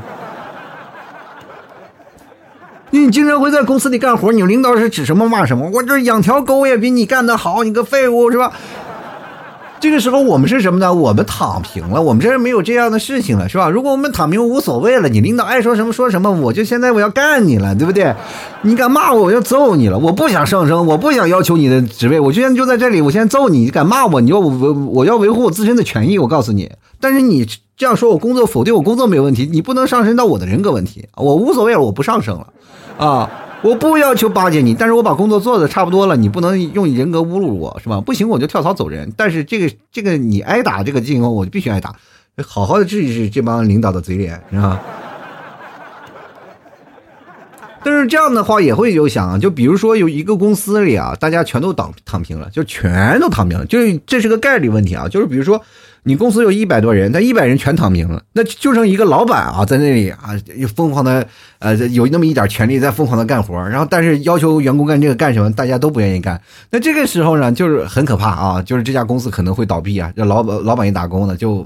[2.90, 5.70] 因为你经常会在公司里干活，你领导是指什么骂什么？
[5.72, 8.52] 我这养条狗也比你干得好，你个废物是吧？
[9.82, 10.94] 这个时候我们是什么呢？
[10.94, 13.68] 我们躺平了，我们这儿没有这样的事情了，是吧？
[13.68, 18.14] 如果我们躺平无所谓了，你领导爱说什么说什么，我就现在我要干你了，对不对？
[18.62, 19.98] 你敢骂我，我要揍你了。
[19.98, 26.70] 我不想上升，我不想要求你的职位，我现在就在这里，我现在揍你，你敢骂我，你要我我要维护我自身的权益，我告诉你。
[27.00, 27.44] 但是你
[27.76, 32.46] 这样说我工作否定我工作没有问题，你不能上升到我的人格问题，我无所谓了，我不上升了，
[33.04, 33.28] 啊。
[33.62, 38.00] 我不要求巴结你，但是我把工作做的差不多了，你不能用人格侮辱我，是吧？
[38.00, 39.12] 不行，我就跳槽走人。
[39.16, 41.94] 但是这个这个你挨打这个进攻，我就必须挨打，
[42.44, 44.80] 好好的治一治这帮领导的嘴脸，是吧？
[47.84, 55.62] 但是这样的话也会有想，就比如说有一个公司里啊，大家全都躺躺平了，就全都躺平了，就是这是个概率问题啊，就是比如说。
[56.04, 60.30] 你公司有一百多人，那一百人全躺平了，那就剩一个老板啊，在那里啊，
[60.74, 61.24] 疯狂的，
[61.60, 66.40] 呃，有那么一点权利在疯狂的干活，然后但是要求员工干这个干什么，大家都不愿意干。
[66.70, 71.64] 那这个时候呢，就是很可怕啊，就是这家公司可能会倒闭啊，这老板老板一打工呢，就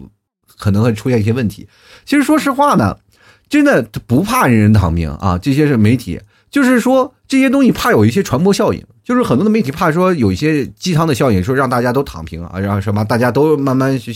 [0.58, 1.66] 可能会出现一些问题。
[2.04, 2.94] 其实说实话呢，
[3.48, 6.20] 真的不怕人人躺平啊，这些是媒体，
[6.50, 8.84] 就是说这些东西怕有一些传播效应。
[9.06, 14.12] 就是很多的媒体怕说有一些鸡汤的效应，说让大家都躺平啊，然后什么大家都慢慢去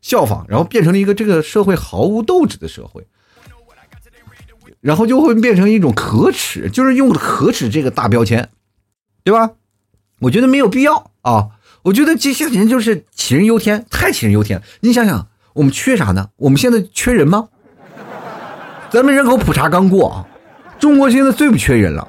[0.00, 3.06] 效仿，然后变成了一个这个社会毫无斗志的社会，
[4.80, 8.48] 然后就会变成一种可耻，就是用可耻这个大标签，
[9.22, 9.50] 对吧？
[10.20, 11.48] 我觉得没有必要啊，
[11.82, 14.62] 我觉得这些人就是杞人忧天，太杞人忧天。
[14.80, 16.30] 你想想，我们缺啥呢？
[16.36, 17.50] 我们现在缺人吗？
[18.88, 20.26] 咱们人口普查刚过啊，
[20.78, 22.08] 中国现在最不缺人了。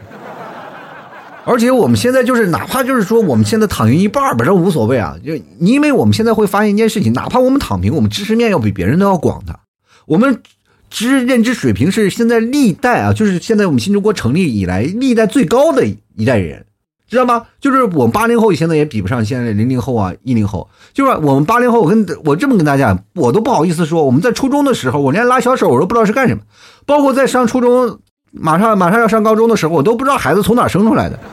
[1.46, 5.18] 而且我们现在就是，哪怕就是说，我们现在躺平一半吧，这无所谓啊。
[5.26, 9.60] 就因为我们现在会发现一件事情，哪怕我们躺平，我们知识面要比别人都要广的。
[10.06, 10.42] 我们
[10.90, 16.66] 知认知水平是现在历代啊，就是现在我们新中国成立以来历代最高的一代人，
[17.10, 17.46] 知道吗？
[17.60, 20.70] 就是我们八零后现在也比不上现在零零后啊、一零后。
[20.94, 26.42] 就是我们八零后，我跟我这么跟大家讲，我都不好意思说，我们在初中的时候，我连拉小手我都不知道是干什么，
[26.86, 28.00] 包括在上初中。
[28.36, 31.20] 马上马上要上高中的时候，我都不知道孩子从哪生出来的。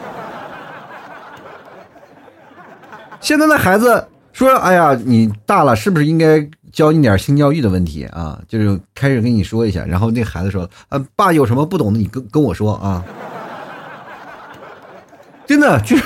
[3.21, 13.03] 现在的孩子说：“哎呀，你大了，是不是应该教你点性教育的问题啊？”就是开始跟你说一下，然后那孩子说：“呃，爸有什么不懂的，你跟跟我说啊。”
[15.49, 15.97] 真的，这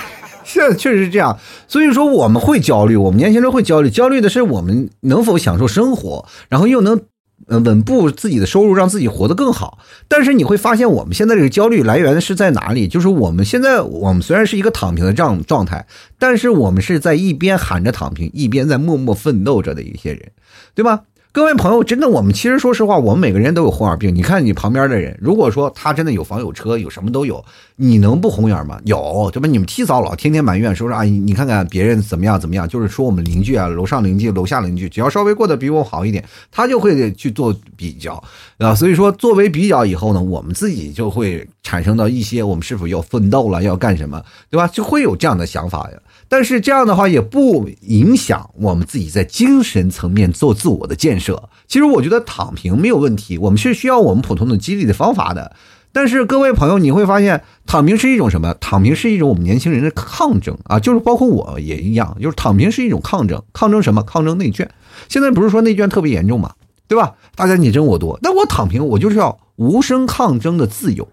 [0.44, 1.37] 现在确实是这样。
[1.66, 7.02] 所以说，我们会焦虑，我们年轻人会焦虑，焦虑的是我们能否享受生活，然后又能。
[7.46, 9.78] 呃，稳步自己的收入，让自己活得更好。
[10.09, 12.88] 但是你会发现，我们现在这个焦虑来源是在哪里？
[12.88, 15.87] 就是我们现在，我们虽然是一个躺平的状状态，
[16.18, 20.33] 但是我们是在一边喊着躺平，一边在默默奋斗着的一些人，
[20.74, 21.02] 对吧？
[21.35, 24.14] 各位朋友，真的，我们其实说实话，我们每个人都有红眼病。
[24.14, 27.44] 你看你旁边的人，如果说他真的有房有车有什么都有，
[27.75, 28.81] 你能不红眼吗？
[28.85, 29.49] 有，对吧？
[29.49, 38.23] 你们提早老天天埋怨，说说啊，你看看别人怎么样怎么样，就是说我们邻居啊，楼上邻居、楼下邻居，只要稍微过得比我好一点，他就会去做比较
[38.59, 38.75] 啊。
[38.75, 44.67] 所以说，作为比较以后呢，我们自己就会产生到一些，我们是否要奋斗了，要干什么，对吧？
[44.69, 45.99] 就会有这样的想法呀。
[46.29, 51.51] 但是这样的话也不影响我们自己在精神层面做自我的建设。
[51.69, 55.55] 其实我觉得躺平没有问题，我们是需要我们普通的激励的方法的。
[55.93, 58.53] 但是各位朋友，你会发现躺平是一种什么？
[58.55, 64.03] 躺平是一种我们年轻人的抗争啊，就是包括我也一样，就是躺平是一种抗争，抗争什么？
[64.03, 64.69] 抗争内卷。
[65.09, 66.53] 现在不是说内卷特别严重嘛，
[66.88, 67.14] 对吧？
[67.35, 71.09] 大家你争我夺，那我躺平，我就是要无声抗争的自由。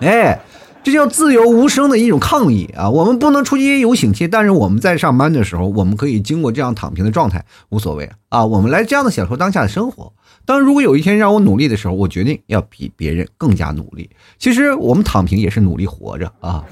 [0.00, 0.40] 哎。
[0.86, 2.88] 这叫自由无声的一种抗议啊！
[2.88, 8.46] 我们不能出街游行去，但是我们在上班的时候，我们可以经过这样躺平的状态，无所谓啊！
[8.46, 10.12] 我们来这样的享受当下的生活。
[10.44, 14.08] 当如果有一天让我努力的时候，我决定要比别人更加努力。
[14.38, 16.64] 其实我们躺平也是努力活着啊。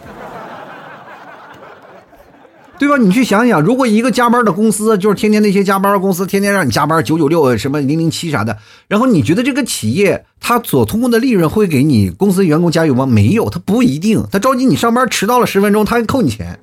[2.76, 2.96] 对吧？
[2.96, 8.58] 你去想想，如果一个加班的公司，就是天天那些加班的公司，天天让你加班九九六什么零零七啥的，
[8.88, 13.06] 然后你觉得这个企业他所通过的利润会给你公司员工加油吗？
[13.06, 16.58] 没有，他不一定，他着急你上班迟到了十分钟，他还扣你钱。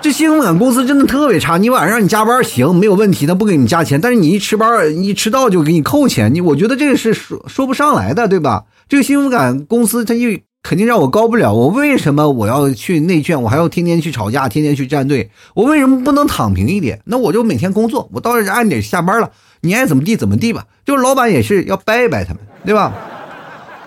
[0.00, 8.64] 这幸福感公司真的特别差，你晚上让你加班行没有问题，他不给你加钱，但是你一迟班一迟到就给你扣钱，你我觉得这个是说说不上来的，对吧？
[8.88, 10.38] 这个幸福感公司他又。
[10.62, 13.42] 肯定让我高不了，我为什么我要去内卷？
[13.42, 15.30] 我还要天天去吵架，天天去站队？
[15.54, 17.00] 我为什么不能躺平一点？
[17.06, 19.30] 那我就每天工作，我到按点下班了，
[19.62, 20.66] 你爱怎么地怎么地吧。
[20.84, 22.92] 就是老板也是要掰一掰他们，对吧？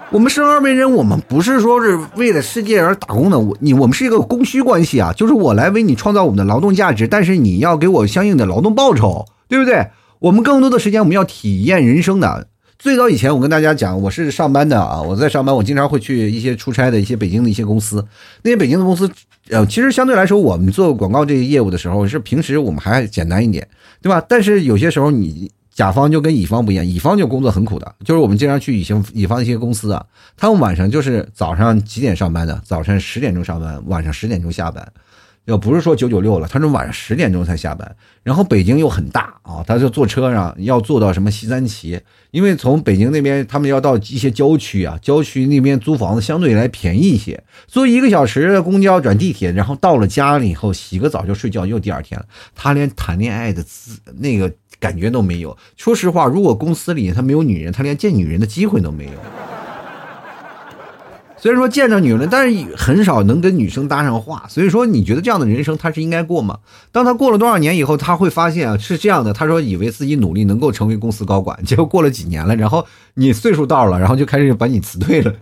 [0.10, 9.88] 我们生而为人，我们不是说是为了世界而打工的，我你我们是一个供需关系啊，就是我来为你创造我们的劳动价值，但是你要给我相应的劳动报酬，对不对？
[10.20, 12.48] 我们更多的时间我们要体验人生的。
[12.84, 18.06] 最早以前，我跟大家讲，我是上班的啊，我在上班，我经常会去一些出差的一些北京的一些公司，
[18.42, 19.10] 那些北京的公司，
[19.52, 23.66] 呃，其实相对来说，我们做广告这个业务的时候，是平时我们还简单一点，
[24.02, 24.22] 对吧？
[24.28, 32.62] 但是有些时候，你甲方就跟乙方不一样，乙方就工作很苦的，就是我们经常去乙方乙方一些公司啊，他们晚上就是早上几点上班的？
[32.66, 34.86] 早上十点钟上班，晚上十点钟下班。
[35.46, 42.00] 要不是说九九六了，他是晚上十点钟才下班，然后北京又很大啊，他就坐车上要坐到什么西三旗，
[42.32, 52.26] 因为从北京那边他们要到一些郊区啊，郊区那边租房子相对来便宜一些，坐一个小时的公交转地铁，然后到了家里以后洗个澡就睡觉，又第二天了。
[52.56, 55.58] 他连谈恋爱的滋那个感觉都没有。
[55.76, 59.12] 说实话，如果公司里他没有女人，他连见女人的机会都没有。
[61.44, 64.46] 虽然说见着女人，但是很少能跟女生搭上话。
[64.48, 66.60] 所以说，你觉得这样的人生他是应该过吗？
[66.94, 69.34] 当他过了多少年以后，他会发现啊，是这样的。
[69.34, 75.34] 他说，以为自己努力能够成为公司高管，结果过了几年了，然后你岁数到了，然后就开始把你辞退了。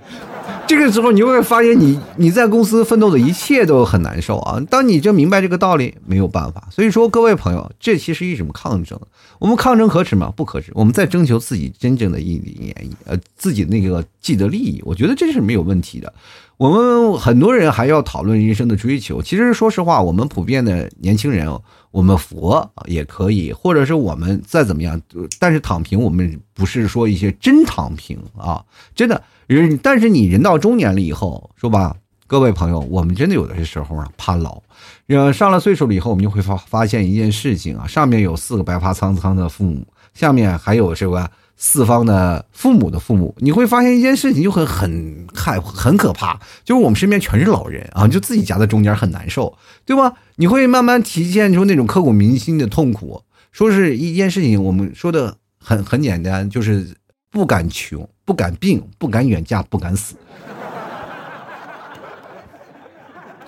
[0.72, 4.58] 这个时候，你会发现，你你在公司奋斗的一切都很难受啊。
[4.70, 6.66] 当你就明白这个道理，没有办法。
[6.72, 8.98] 所以说，各位朋友，这其实一种抗争。
[9.38, 10.32] 我们抗争可耻吗？
[10.34, 10.72] 不可耻。
[10.74, 14.82] 我们在征求自己真正的意义，呃，自己那个既得利益。
[14.86, 16.14] 我觉得这是没有问题的。
[16.56, 19.22] 我们很多人还要讨论人生的追求。
[19.22, 21.54] 其实，说实话，我们普遍的年轻人。
[21.92, 25.00] 我们佛也可以，或者是我们再怎么样，
[25.40, 28.64] 但是躺平，我们不是说一些真躺平啊，
[28.96, 29.78] 真的人。
[29.84, 31.96] 但是你人到中年了以后，是吧，
[32.28, 34.62] 各位朋友，我们真的有的时候啊怕老，
[35.08, 41.30] 呃，上了岁数了以后，我们就会发发现一件事情啊，上面有四个白发苍苍的父母，下面还有这个？
[41.64, 49.56] 四方的父母的父母，你会发现一件事情就很很害很可怕，就是我们身边全是老人啊，就自己夹在中间很难受，
[49.86, 50.12] 对吧？
[50.38, 53.22] 你会慢慢体现出那种刻骨铭心的痛苦。
[53.52, 56.96] 说是一件事情，我们说的很很简单，就是
[57.30, 60.16] 不敢穷，不敢病，不敢远嫁，不敢死。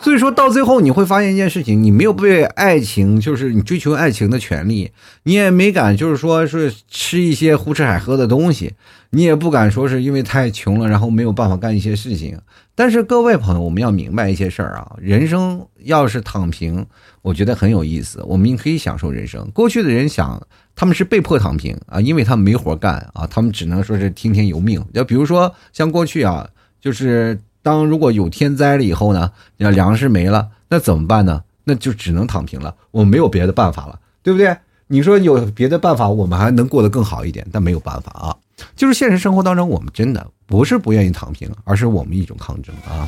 [0.04, 4.92] 所以说到最后你会发现一件事情，你没有被爱情，就是你追求爱情的权利，
[5.24, 8.74] 你也没敢就是说是吃一些胡吃海喝的东西，
[9.12, 12.38] 你也不敢说是因为太穷了，然后没有办法干一些事情。
[12.76, 16.86] 但是各位朋友，我们要明白一些事儿啊，人生要是躺平，
[17.22, 19.50] 我觉得很有意思，我们可以享受人生。
[19.54, 20.46] 过去的人想
[20.76, 24.84] 他们是被迫躺平啊，因为他们没活干啊，他们只能说是听天由命。
[24.92, 26.50] 要比如说像过去啊，
[26.82, 27.40] 就是。
[27.64, 31.42] 当如果有天灾了以后呢，要粮食没了，那怎么办呢？
[31.64, 34.56] 那就只能躺平了，我们没有别的办法了，对不对？
[34.88, 38.36] 你说有别的办法，我们还能过得更好一点，但没有办法啊。
[38.76, 43.08] 就是现实生活当中，我们真的不是不愿意躺平，而是我们一种抗争啊。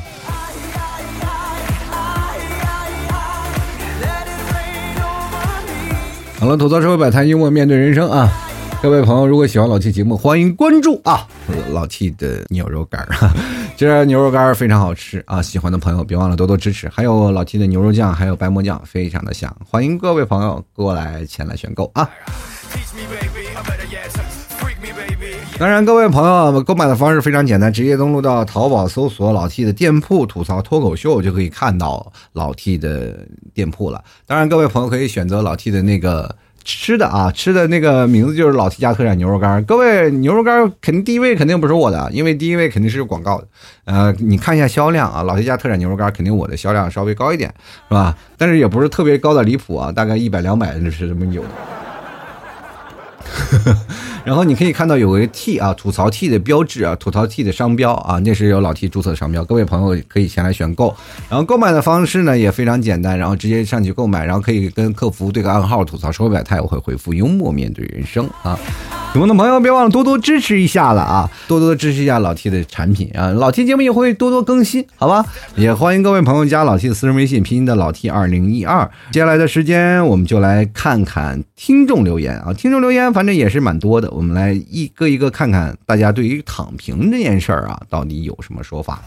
[6.40, 8.32] 好了，吐槽社会百态，幽默面对人生啊。
[8.82, 11.26] 各位朋友，如果喜欢老 T 节目，欢迎关注啊！
[11.72, 13.30] 老 T 的牛肉干儿，
[13.76, 15.42] 这牛肉干儿非常好吃啊！
[15.42, 16.88] 喜欢的朋友别忘了多多支持。
[16.88, 22.08] 还有老 T 的牛肉酱，还有白馍酱，非常的香，欢迎各位朋友过来前来选购啊！
[25.58, 34.04] 当然，各位朋友购买的方式非常简单，直接登录到淘宝搜索老 T 的店铺“吐槽脱口秀”，就可以看到老 T 的店铺了。
[34.26, 36.36] 当然，各位朋友可以选择老 T 的那个。
[36.66, 39.62] 吃的啊，吃的那个名字就是老 T 家特产牛肉干。
[39.62, 43.46] 各位，牛肉干肯定第一位肯定不是我的，因为第一位肯定是有广告的。
[43.84, 47.54] 呃，你看一下销量啊，老 T 家特产牛肉干肯定我的销量稍微高一点，
[47.88, 48.16] 是吧？
[48.36, 51.48] 但是也不是特别高的离谱啊，大概一百两百是这么有的。
[54.26, 59.44] 然后你可以看到有个 T 啊，吐槽 T 的标志啊，吐槽 T 的商标啊，那是有老 T 注册的商标。
[59.44, 60.92] 各位朋友可以前来选购。
[61.30, 68.58] 然后购买的方式呢也非常简单，然后直接上去购买，然后可以跟客服对个暗号，吐槽说百态，我会回复幽默面对人生啊。
[69.12, 75.24] 喜欢的朋友别忘了多多支持一下了啊，多多支持一下老 T 的产品啊，老 T 节目也会多多更新，好吧？
[75.54, 78.90] 也欢迎各位朋友加老 T 的私人微信，拼音的老 T 二零一二。
[79.12, 89.02] 接下来的时间我们就来看看听众留言啊，听众留言反正也是蛮多的，我们来一个一个看看大家对于躺平这件事儿啊到底有什么说法。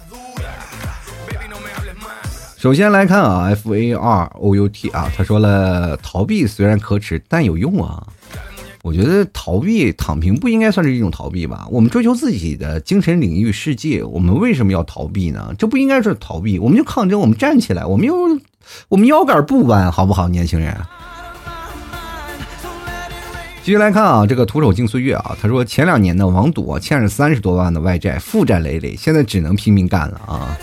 [2.56, 8.06] 首先来看啊，F A R O U T 啊，他说了，逃避虽然可耻，但有用啊。
[8.84, 11.66] 我觉得逃避躺平不应该算是一种逃避吧？
[11.72, 15.56] 我们追求自己的精神领域世界，我们为什么要逃避呢？
[15.58, 18.16] 这不应该是逃避，我们就抗争，我们站起来，我们又
[18.90, 20.78] 我们腰杆不弯，好不好，年轻人？
[23.70, 30.58] 继续来看啊，这个徒手进岁月啊，他说前两年的网赌啊，欠着三十多万的外债，负债累累，现在只能拼命干了啊！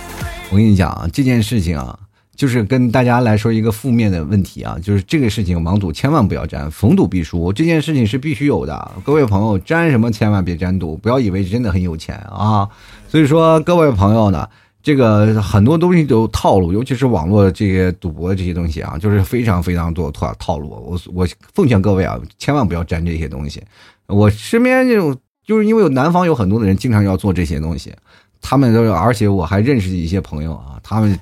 [0.51, 1.97] 我跟你讲啊，这件事情啊。
[2.35, 8.91] 就是跟大家来说一个负面的问题啊，就是这个事情网赌千万不要沾，逢赌必输，这件事情是必须有的。
[9.05, 12.69] 各位朋友，沾什么千万别沾赌，不要以为真的很有钱啊。
[13.09, 14.49] 所以说，各位朋友呢，
[14.87, 20.69] 这个很多东西都套路，尤其是网络这些赌博这些东西啊，就是非常非常多套套路。
[20.69, 23.61] 我我奉劝各位啊，千万不要沾这些东西。
[24.07, 25.13] 我身边这种
[25.45, 27.93] 就是因为有南方有很多的人经常要做这些东西，
[28.41, 31.19] 他们都而且我还认识一些朋友啊，他们。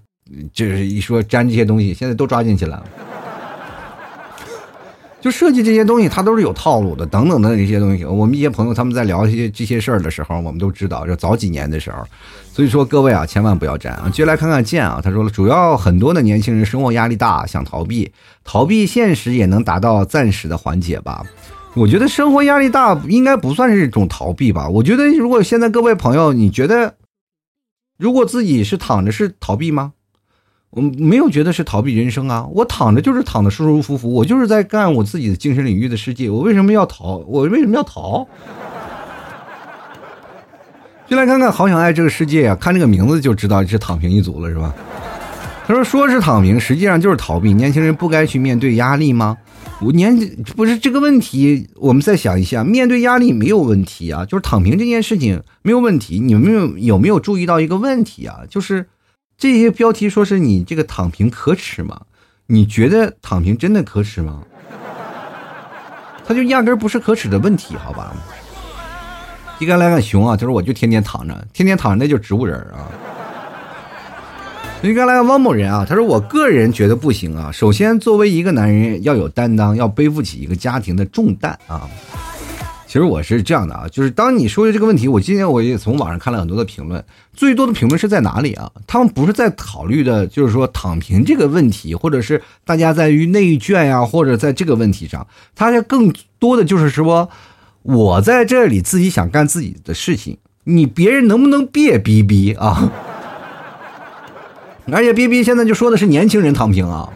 [0.54, 2.82] 就是一说沾这些东西，现在都抓进去了。
[5.24, 8.04] 就设计这些东西，它都是有套路的，等等的这些东西。
[8.04, 12.04] 我们一些朋友他们在聊这些这些事儿的时候，我们都知道，就早几年的时候。
[12.52, 14.10] 所以说各位啊，千万不要沾啊！
[14.12, 18.12] 接来看看剑啊，他说了，主要很多的年轻人生活压力大，想逃避，
[18.44, 21.24] 逃避现实也能达到暂时的缓解吧。
[21.74, 24.68] 我觉得生活压力大应该不算是一种逃避吧。
[24.68, 26.96] 我觉得如果现在各位朋友，你觉得
[27.96, 29.94] 如果自己是躺着是逃避吗？
[30.74, 37.18] 我没有觉得是逃避人生啊，我躺着就是躺的舒舒服服，我就是在干我自己的精神领域的世界，我为什么要逃？
[37.28, 38.26] 我为什么要逃？
[41.06, 42.56] 就来看看，好想爱这个世界啊！
[42.56, 44.74] 看这个名字就知道是躺平一族了，是吧？
[45.66, 47.52] 他说说是躺平，实际上就是逃避。
[47.54, 49.36] 年轻人不该去面对压力吗？
[49.80, 50.18] 我年
[50.56, 56.18] 不是这个问题，我们再想一下，面对压力没有问题啊，就是躺平这件事情没有问题。
[56.18, 58.40] 你们有有没有注意到一个问题啊？
[58.50, 58.88] 就是。
[59.44, 62.00] 这些标题说是你这个躺平可耻吗？
[62.46, 64.42] 你觉得躺平真的可耻吗？
[66.26, 68.16] 他就压根儿不是可耻的问题，好吧？
[69.58, 72.88] 一个来个熊啊，他说我就天天躺着，天天躺着那就植物人啊。
[74.80, 77.52] 一个来个汪某人啊，他说我个人觉得不行啊。
[77.52, 81.86] 首先，作为一个男人要有担当，要背负起一个家庭的重担啊。
[82.94, 88.70] 其实我是这样的啊，就是当你说的这个问题，我今天我也从网上看了很多的评论，最多的评论是在哪里啊？
[88.86, 95.26] 他们不是在考虑的，就是说躺平这个问题，或者是大家在于内卷呀，或者在这个问题上，
[95.56, 97.28] 他更多的就是说，
[97.82, 102.92] 我在这里自己想干自己的事情，你别人能不能别逼逼啊？
[104.92, 107.12] 而且逼逼现在就说的是年轻人躺平啊，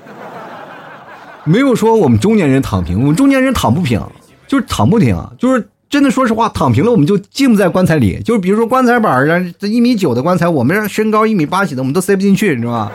[1.45, 4.03] 没有说我们中年人躺平，我们中年人躺不平，
[4.49, 12.93] 就是躺不平，就是真的说实话，躺平了我们就进不在棺材里，就是比如说棺材板儿啊，这一米九的棺材，我们这身高一米八几的，我们都塞不进去，你知道吧？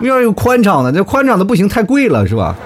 [0.00, 2.56] 要有宽敞的，这宽敞的不行，太贵了，是吧？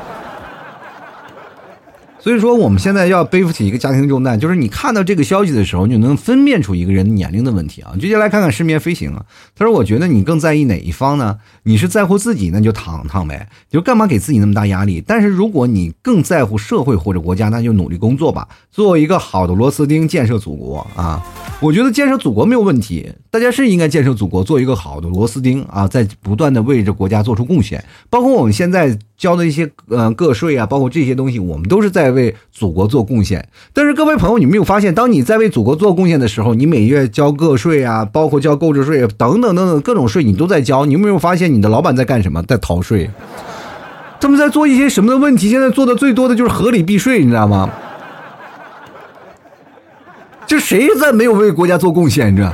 [2.22, 7.94] 所以说，我们现在要背负起一个家庭重担，就是你看到这个消息的时候，你就能分辨出一个人年龄的问题啊。
[8.00, 9.24] 直接来看看失眠飞行啊，
[9.56, 11.38] 他说：“我觉得你更在意哪一方呢？
[11.64, 15.02] 你是在乎自己，那就躺躺呗，就干嘛给自己那么大压力？
[15.04, 21.20] 但是如果你更在乎社会或者国家，那就努力工作吧，做一个好的螺丝钉，建设祖国啊。
[21.60, 33.48] 我觉得建设祖国没有问题，大家是应该建设祖国，做一个好的螺丝钉啊，在不断的为这国家做出贡献，包括我们现在。”交的一些呃个税啊，包括这些东西，我们都是在为祖国做贡献。
[33.72, 40.84] 但是各位朋友，你没有发现，当你在为祖国做贡献的时候，你每月交个税啊，包括交购置税等等等等各种税，你都在交。
[40.84, 42.42] 你有没有发现你的老板在干什么？
[42.44, 43.10] 在逃税。
[44.20, 45.50] 他们在做一些什么的问题？
[45.50, 47.68] 现在做的最多的就是合理避税，你知道吗？
[50.46, 52.36] 这谁在没有为国家做贡献？
[52.36, 52.52] 这。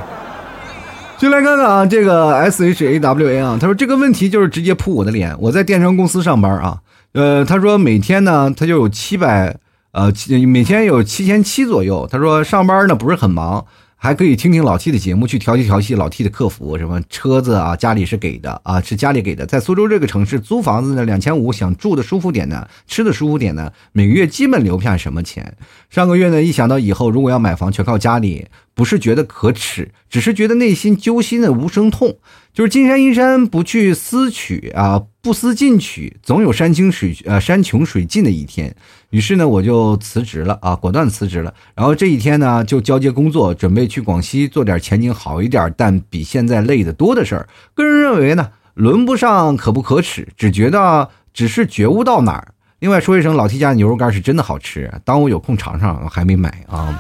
[1.19, 5.35] 就来看看啊，这个 S H A W A 啊，他说这个问题就是直接扑我的脸。
[5.41, 6.79] 我在电商公司上班啊，
[7.13, 9.57] 呃，他说每天呢，他就有七百，
[9.93, 10.13] 呃，
[10.47, 12.09] 每天有七千七左右。
[12.11, 13.67] 他说上班呢不是很忙。
[14.01, 16.79] 还可以听听老 T 的节目，去调戏调戏老 T 的客服。
[16.79, 19.45] 什么车子啊，家里是给的啊，是家里给的。
[19.45, 25.57] 在苏州这个城市租房子呢，两千五，想住的舒服点呢，吃的舒服点呢，每个月基本留不下什么钱。
[25.91, 32.19] 上个月呢，一想到以后如果要买房全靠家里，不是觉得可耻，只是觉得内心揪心的无声痛。
[32.55, 38.75] 就是金山银山不去思取啊，不思进取，总有山清水呃山穷水尽的一天。
[39.11, 41.53] 于是呢，我就辞职了啊，果断辞职了。
[41.75, 47.47] 然后这一天呢，就交接工作，准备去广西做点前景好一点，但比现在累得多的事儿。
[47.75, 52.55] 个人认为呢，轮不上可不可耻，只觉得只是觉悟到哪儿。
[52.79, 56.99] 另外说一声，老 T 家牛肉干是真的好吃，当我有空尝尝，还没买啊，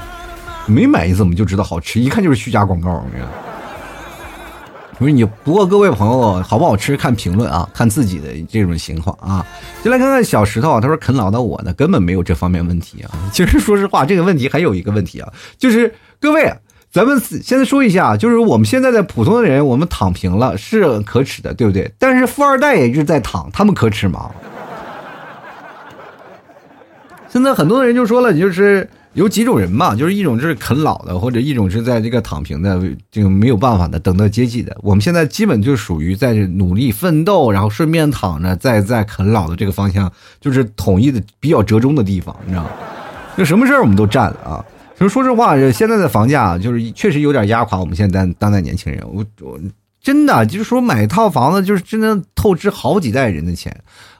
[0.66, 1.98] 没买你怎么就知道好吃？
[1.98, 3.47] 一看就是虚假广告，你看。
[4.98, 9.46] 不是你，不过各位朋友，好不好吃看评论啊，看自己的这种情况啊。
[9.84, 13.10] 就来看看小石头，他说啃老的我呢，根本没有这方面问题啊。
[13.32, 16.52] 其实说实话，这个问题还有一个问题啊，就是各位，
[16.90, 21.88] 咱们现在说一下，就是我们现在的普通的人，我们躺平了是可耻的，对不对？
[21.96, 24.30] 但是富二代也是在躺，他们可耻吗？
[27.30, 28.90] 现在很多人就说了，就是。
[29.18, 34.76] 有几种人嘛，就是一种就是啃老的，或者一种是在这个躺平的，这个没有办法的等待阶级的。
[34.80, 40.10] 我们现在基本就属于在努力奋斗，然后顺便躺着，在在啃老的这个方向，
[40.40, 42.70] 就是统一的比较折中的地方，你知道吗？
[43.36, 44.64] 就什么事儿我们都占了啊。
[44.96, 49.02] 说说实话，现在的房价就是确实有点压垮我们现在当代年轻人。
[49.12, 49.58] 我我
[50.00, 53.76] 真的就是说买一套房子，就是真的透支好几代人的钱。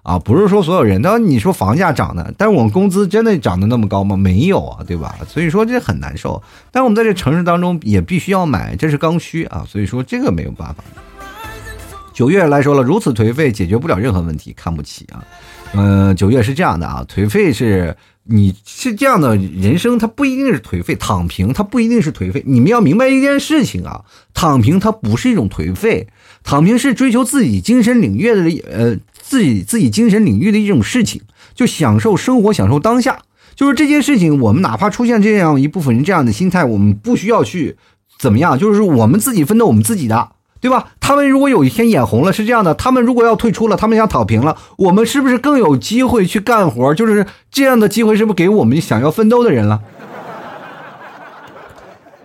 [0.08, 4.16] 啊，不是说所有人，那你说房价涨的，但是我们工资真的涨得那么高吗？
[4.16, 5.14] 没有啊，对吧？
[5.28, 6.42] 所以说这很难受。
[6.72, 9.66] 但我们在这城市当中也必须要买，这是刚需啊。
[9.68, 10.82] 所以说这个没有办法。
[12.14, 15.22] 九月来说了，如此颓废解决不了任何问题，看不起啊。
[15.74, 17.94] 嗯，九月是这样的啊，颓废是
[18.24, 22.42] 你是这样的人生，它不一定是颓废，躺平它不一定是颓废。
[22.46, 26.08] 你们要明白一件事情啊，躺平它不是一种颓废，
[26.48, 28.96] 躺平是追求自己精神领域的呃。
[29.20, 31.20] 自己自己精神领域的一种事情，
[31.54, 33.18] 就享受生活，享受当下。
[33.54, 37.76] 就是这件事情，我们哪怕出现这样一部分人这样的心态，我们不需要去
[38.18, 40.30] 怎么样，就是我们自己奋斗，我们自己的，
[40.62, 40.92] 对吧？
[40.98, 46.94] 他们如果有一天眼红了，是这样的，他们如果要退出了，他们想躺平了，我们是不是更有机会去干活？
[46.94, 49.82] 就是这样的机会，是不是给我们想要奋斗的人了？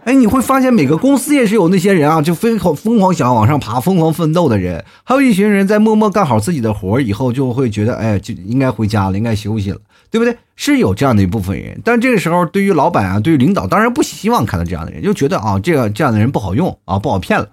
[0.06, 9.78] 哎，你会发现每个公司也是有那些人啊，就疯狂疯狂想要往上爬、疯狂奋斗的人，还有一群人在默默干好自己的活以后就会觉得，哎，就应该回家了，应该休息了，
[10.12, 10.38] 对不对？
[10.58, 17.47] 是有这样的一部分人，但这个时候对于老板啊，对于领导，当然不希望看到这样的人，就觉得啊，这个这样的人不好用啊，不好骗了，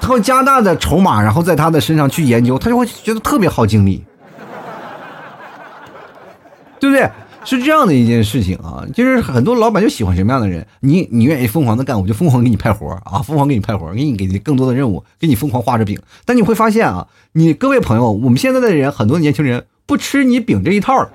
[0.00, 4.02] 他会加大的筹码，然后在他的身上去研究，他就会觉得特别耗精力，
[6.80, 7.10] 对不对？
[7.44, 15.98] 是这样的一件事情啊，就是很多老板就喜欢什么样的人，你你愿意疯狂的干，我就疯狂给你派活啊，疯狂给你派活给你给你更多的任务，给你疯狂画着饼。
[16.24, 21.10] 但你会发现啊，你各位朋友，我们现在的人很多年轻人不吃你饼这一套了。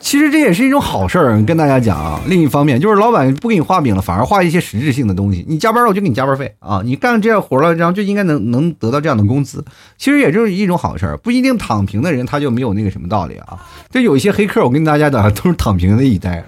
[0.00, 2.18] 其实这也是一种好事儿，跟大家讲啊。
[2.26, 5.44] 另一方面，就是老板不给你画饼了，反而画一些实质性的东西。
[5.46, 6.80] 你加班了，我就给你加班费啊。
[6.82, 9.62] 你干这样活了，然后就应该能能得到这样的工资。
[9.98, 13.58] 其实也就是一种好事儿，不一定躺平的人他就没有那个什么道理啊。
[13.90, 16.42] 这有一些黑客，我跟大家讲，都是躺平的一代，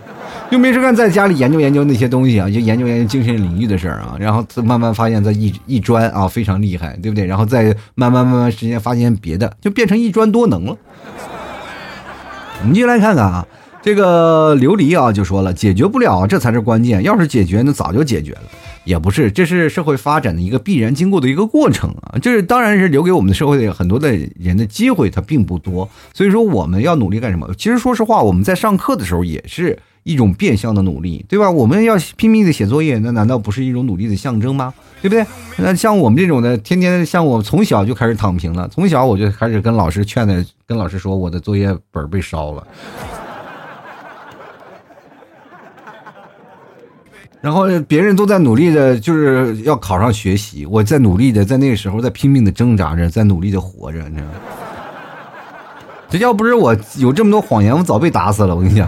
[0.51, 7.27] 就没事干，在家里研究研究那些东西啊，就研究研究精神领域的事儿啊，然后慢慢发现，在一一专啊非常厉害，对不对？
[7.27, 10.77] 然后再慢慢慢慢时间发现别的，就变成一专多能了。
[12.63, 13.45] 我们就来看看啊，
[13.83, 17.03] 这个琉璃啊就说了，解决不了，这才是关键。
[17.03, 18.43] 要是解决，那早就解决了。
[18.85, 22.17] 也不是，这是社会发展的一个必然经过的一个过程啊。
[22.23, 25.89] 这是当然是留给我们的社会的很多的人的机会，它并不多。
[26.15, 27.53] 所以说我们要努力干什么？
[27.59, 31.51] 其实说实话，我们在上课的时候也是一种变相的努力，对吧？
[31.51, 34.75] 我们要拼命的写作业，那难道不是一种努力的象征吗？
[35.01, 35.25] 对不对？
[35.57, 42.67] 那像我们这种的，天天像我从小就开始躺平了，从小我就开始跟老师劝的，跟老师说我的作业本被烧了。
[47.41, 54.33] 然后别人都在努力的，就是要考上学习，我在努力的，在那个时候在拼命的挣扎着，在努力的活着，你知道吗？
[56.09, 58.55] 这要不是我有这么多谎言，我早被打死了。
[58.55, 58.87] 我跟你讲，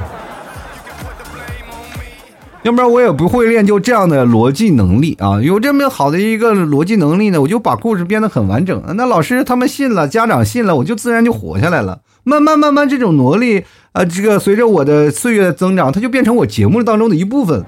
[2.65, 5.39] 要不然我也不会练就这样的逻辑能力啊！
[5.43, 8.83] 有这么好的一个逻辑能力呢，我就把故事编得很完整。
[8.97, 12.01] 那老师他们信了，家长信了，我就自然就活下来了。
[12.23, 17.62] 慢慢慢慢，这种能力啊，这个随着我的岁月增长，它就变成我节目当中的一部分。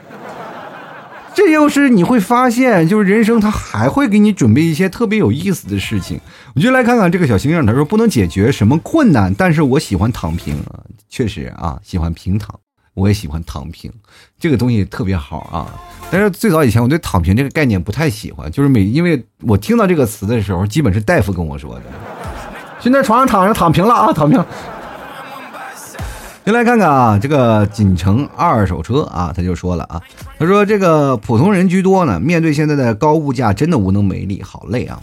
[1.34, 6.18] 这就是你会发现，就是人生它还会给你准备一些特别有意思的事情。
[6.54, 10.80] 我就来看看这个小星星，他说不能解决什么困难，但是我喜欢躺平啊，
[11.10, 12.58] 确实啊，喜欢平躺，
[12.96, 13.92] 我也喜欢躺平，
[14.40, 15.68] 这个东西特别好啊。
[16.10, 21.82] 但是最早以前我对躺平这个概念不太喜欢，就是每因为我听到这个词的时候，基本是大夫跟我说的，
[22.80, 24.42] 现在床上躺着躺平了啊，躺平。
[26.46, 30.00] 先来看看啊，这个锦城二手车啊，他就说了啊，
[30.38, 34.98] 他说这个普通人居多呢，面对现在的高物价，真的无能为力，好累啊。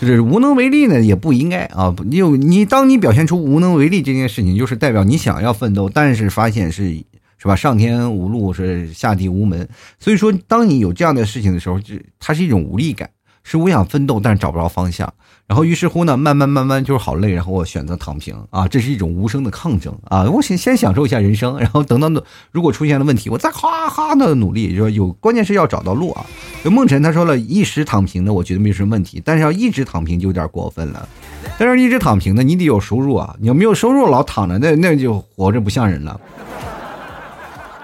[0.00, 1.92] 就是无能为力呢，也不应该啊。
[2.04, 7.02] 你有你，当你表现出无能为力这件事情，就是代表你想要奋斗，但是发现是
[7.38, 9.68] 是吧，上天无路，是下地无门。
[9.98, 13.08] 所以说，当你有这样的事情的时候，就它是一种无力感。
[13.44, 15.10] 是我想奋斗，但是找不着方向，
[15.46, 22.22] 然后于是乎呢，慢慢慢慢就是好累，然后我选择躺平啊，这是一种无声的抗争啊，我先先享受一下人生，然后等等，
[22.52, 26.26] 如果出现了问题，我再哈哈的努力，就说有关键是要找到路啊。
[26.62, 31.08] 就梦辰他说了一时躺平的，我觉得没什么问题，但是要一直躺平就有点过分了。
[31.56, 36.20] 但是一直躺平的，你得有收入啊，你要没有收入老躺着，那那就活着不像人了。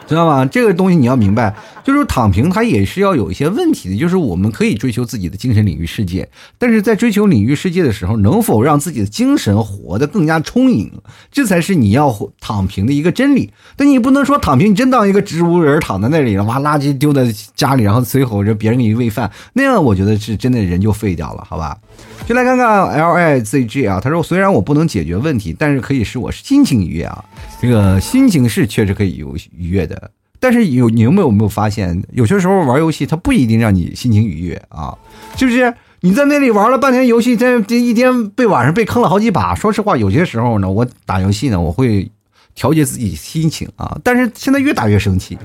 [0.07, 0.44] 知道吗？
[0.46, 1.55] 这个东西你要明白，
[1.85, 3.97] 就是躺平，它也是要有一些问题的。
[3.97, 6.28] 就是我们可以追求自己的精神领域世界，
[6.59, 10.91] 但是在追求领域世界的时候，能否让自己的精神活得更加充盈，
[11.30, 13.53] 这才是你要躺平的一个真理。
[13.76, 21.76] 但你不能说躺平，你真当一个植物人躺在那里了，把垃圾丢在家里，然后随后着别人给你喂饭，那样我觉得是真的人就废掉了，好吧？
[22.26, 27.22] 就来看看 L I Z G 啊，他说虽然我不能解决问题，但是可以使我心情愉悦啊。
[27.61, 30.11] 这个心情是确实可以有愉悦的，
[30.45, 34.95] 但是有你有没有没有发现，有些时候玩游戏它不一定让你心情愉悦啊？
[35.36, 35.72] 就是？
[36.01, 39.55] 你在那里玩了半天游戏，在这一天被晚上被坑了好几把。
[39.55, 42.11] 说实话，有些时候呢，我打游戏呢，我会
[42.55, 45.38] 调节自己心情啊，但是现在越打越生气。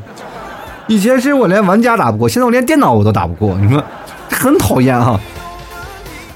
[0.87, 3.81] 以前是我连玩家打不过，现在我连电脑我都打不过，你说
[4.29, 5.17] 很讨厌哈。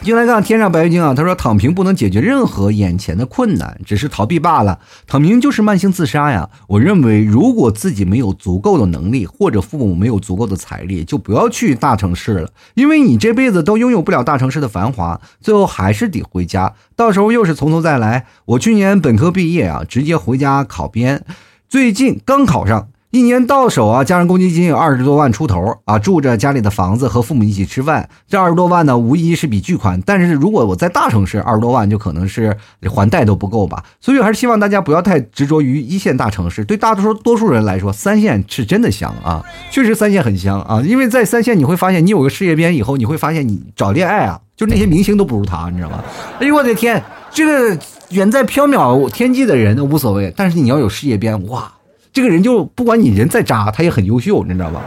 [0.03, 4.79] 进来看天上白月经啊，他说躺平不能解决任何眼前的困难，只是逃避罢了。
[5.07, 6.49] 躺平就是慢性自杀呀！
[6.67, 18.25] 我认为，如果自己没有足够的能力，或者父母没有足够的财力，就不要去大城市了，因为你这辈子都拥有不了大城市的繁华，最后还是得回家，到时候又是从头再来。
[18.43, 21.23] 我去年本科毕业啊，直接回家考编，
[21.69, 22.89] 最近刚考上。
[23.13, 30.01] 一年到手啊，加上公积金有二十多万出头啊，住着家里的房子和父母一起吃饭，这二十多万呢，无疑是笔巨款。
[30.03, 32.57] 但是如果我在大城市，二十多万就可能是
[32.91, 33.83] 还贷都不够吧。
[34.01, 36.65] 所以还是希望大家不要太执着于一线大城市。
[36.65, 40.81] 对大多数多数人来说，三线是真的香啊，确实三线很香啊。
[40.81, 46.03] 因为在三线你会发现，你有个事业编以后，你会发现你找恋爱啊，就那些明星都不如他，你知道吗？
[46.39, 46.99] 哎呦我的天，
[47.29, 47.77] 这个
[48.09, 51.71] 远在缥缈天际的人都无所谓，但是你要有事业编，哇！
[52.13, 54.81] 这个人就不管你人再渣，他也很优秀，你知道吧？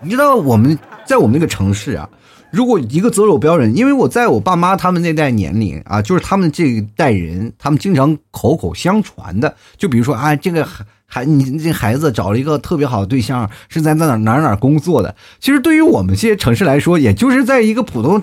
[0.00, 2.08] 你知道我们在我们那个城市啊，
[2.50, 15.14] 如果一个择偶标准，因为我在我爸妈他们那代年龄啊，就是他们这一代人，他们经常口口相传的，就比如说啊，这个孩孩你这孩子找了一个特别好的对象，是在哪哪哪哪工作的。
[15.38, 18.22] 其实对于我们这些城市来说，也就是在一个普通。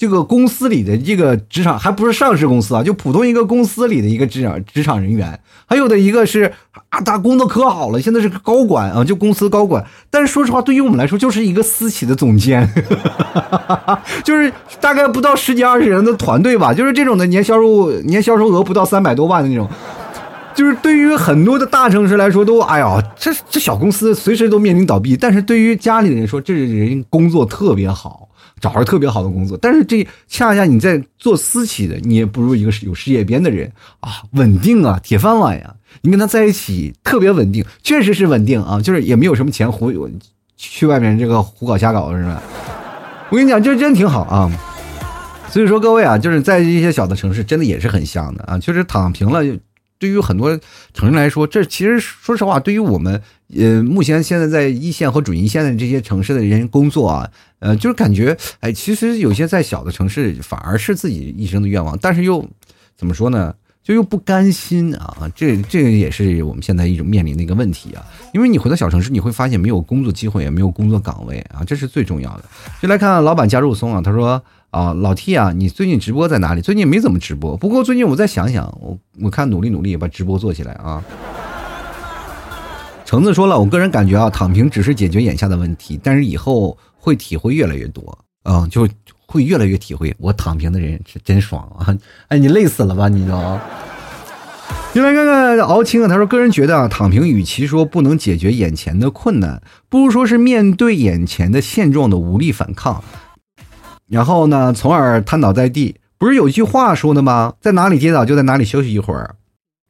[0.00, 6.50] 这个公司里的这个职场，还不是上市公司啊，就普通一个公司里的一个职场职场人员，还有的一个是
[6.88, 9.84] 啊，他工作可好了，现在是个高管啊，就公司高管。
[10.08, 12.66] 但是说实话，对于我们来说，就是一个私企的总监，
[14.24, 19.68] 就是大概不到十几二十人的团队吧，就是这种的年销售年销售额不到三百多万的那种。
[20.54, 25.14] 就是对于很多的大城市来说，都哎呀，这这小公司随时都面临倒闭。
[25.14, 28.29] 但是对于家里的人说，这人工作特别好，
[28.60, 29.58] 找着特别好的工作。
[29.60, 35.74] 但是这恰恰你在做私企的，你也不如一个有事业编的人啊，稳定啊，铁饭碗呀。
[36.02, 39.92] 你跟他在一起特别稳定，确实是稳定啊，就是也没有什么钱胡
[40.56, 42.42] 去外面这个胡搞瞎搞是吧？
[43.30, 44.50] 我跟你讲，这真挺好啊。
[45.48, 49.42] 所以说各位啊，就是在一些小的城市，真的也是很香的啊，确实躺平了。
[50.00, 50.58] 对于很多
[50.94, 53.20] 城市来说，这其实说实话，对于我们
[53.54, 62.48] 呃目前现在在一线和准一线的这些城市的人工作啊，呃，就是感觉哎，其实有些在小的城市反而是自己一生的愿望，但是又
[62.96, 63.54] 怎么说呢？
[63.82, 65.30] 就又不甘心啊！
[65.34, 68.04] 这这也是我们现在一种面临的一个问题啊。
[68.32, 72.44] 因为你回到小城市，你会发现没有工作机会，也没有工作岗位啊，这是最重要的。
[72.80, 74.42] 就来看老板加入松啊，他说。
[74.70, 76.60] 啊，老 T 啊，你最近直播在哪里？
[76.60, 81.02] 最近没怎么直播，不过最近我再想想，我我看努力努力把直播做起来啊。
[83.04, 88.88] 橙子说了，我个人感觉啊，躺平只是解决眼下的问题，但是以后会体会越来越多啊，就
[89.26, 91.90] 会越来越体会，我躺平的人是真爽啊！
[92.28, 93.58] 哎，你累死了吧你都？
[94.92, 103.02] 进来看看敖青啊，他说个人觉得啊，躺平与其说不能解决眼前的困难，不如说是面对眼前的现状的无力反抗。
[104.10, 105.96] 然后呢，从而瘫倒在地。
[106.18, 107.54] 不是有一句话说的吗？
[107.62, 109.36] 在哪里跌倒就在哪里休息一会儿。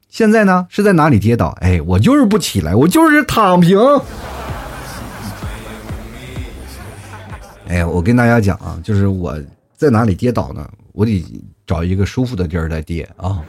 [0.09, 1.49] 现在呢，是在哪里跌倒？
[1.61, 3.77] 哎，我就是不起来，我就是躺平。
[7.67, 9.37] 哎，我跟大家讲啊，就是我
[9.77, 10.69] 在哪里跌倒呢？
[10.93, 11.25] 我得
[11.67, 13.41] 找一个舒服的地儿再跌啊。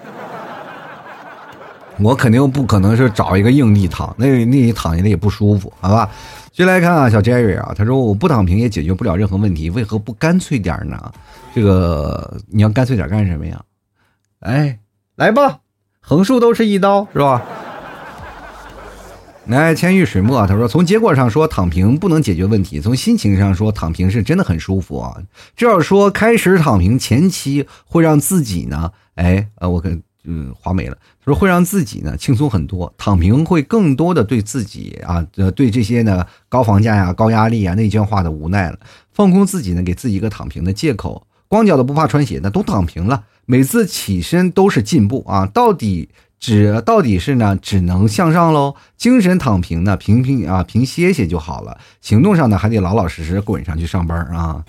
[1.99, 6.09] 我肯定不可能是找一个硬地躺，那那里躺下来也不舒服，好吧？
[6.51, 11.11] 接来看啊，小 Jerry 啊，他说我不躺平也解决不了任何问题，为何不干脆点呢？
[11.55, 13.61] 这个你要干脆点干什么呀？
[14.41, 14.79] 哎，
[15.15, 15.59] 来吧，
[16.01, 17.41] 横竖都是一刀，是吧？
[19.47, 25.17] 来，千玉水墨，他说从结果上说躺平不能解决问题，从心情上说躺平是真的很舒服啊。
[25.55, 30.03] 这要说开始躺平前期会让自己呢，哎，呃，我跟。
[30.23, 38.77] 嗯，华美了，他说会让自己呢轻松很多，躺平会更多的对自己啊，呃，对这些呢高房价呀、高压力啊、内卷化的无奈了，
[39.13, 46.09] 放空自己呢，给自己一个躺平的借口，光脚的不怕穿鞋的都躺平了，每次起身都是进步啊，到底
[46.39, 54.63] 只到底是呢只能向上喽，精神躺平呢平平啊平歇歇就好了，行动上呢还得老老实实滚上去上班啊。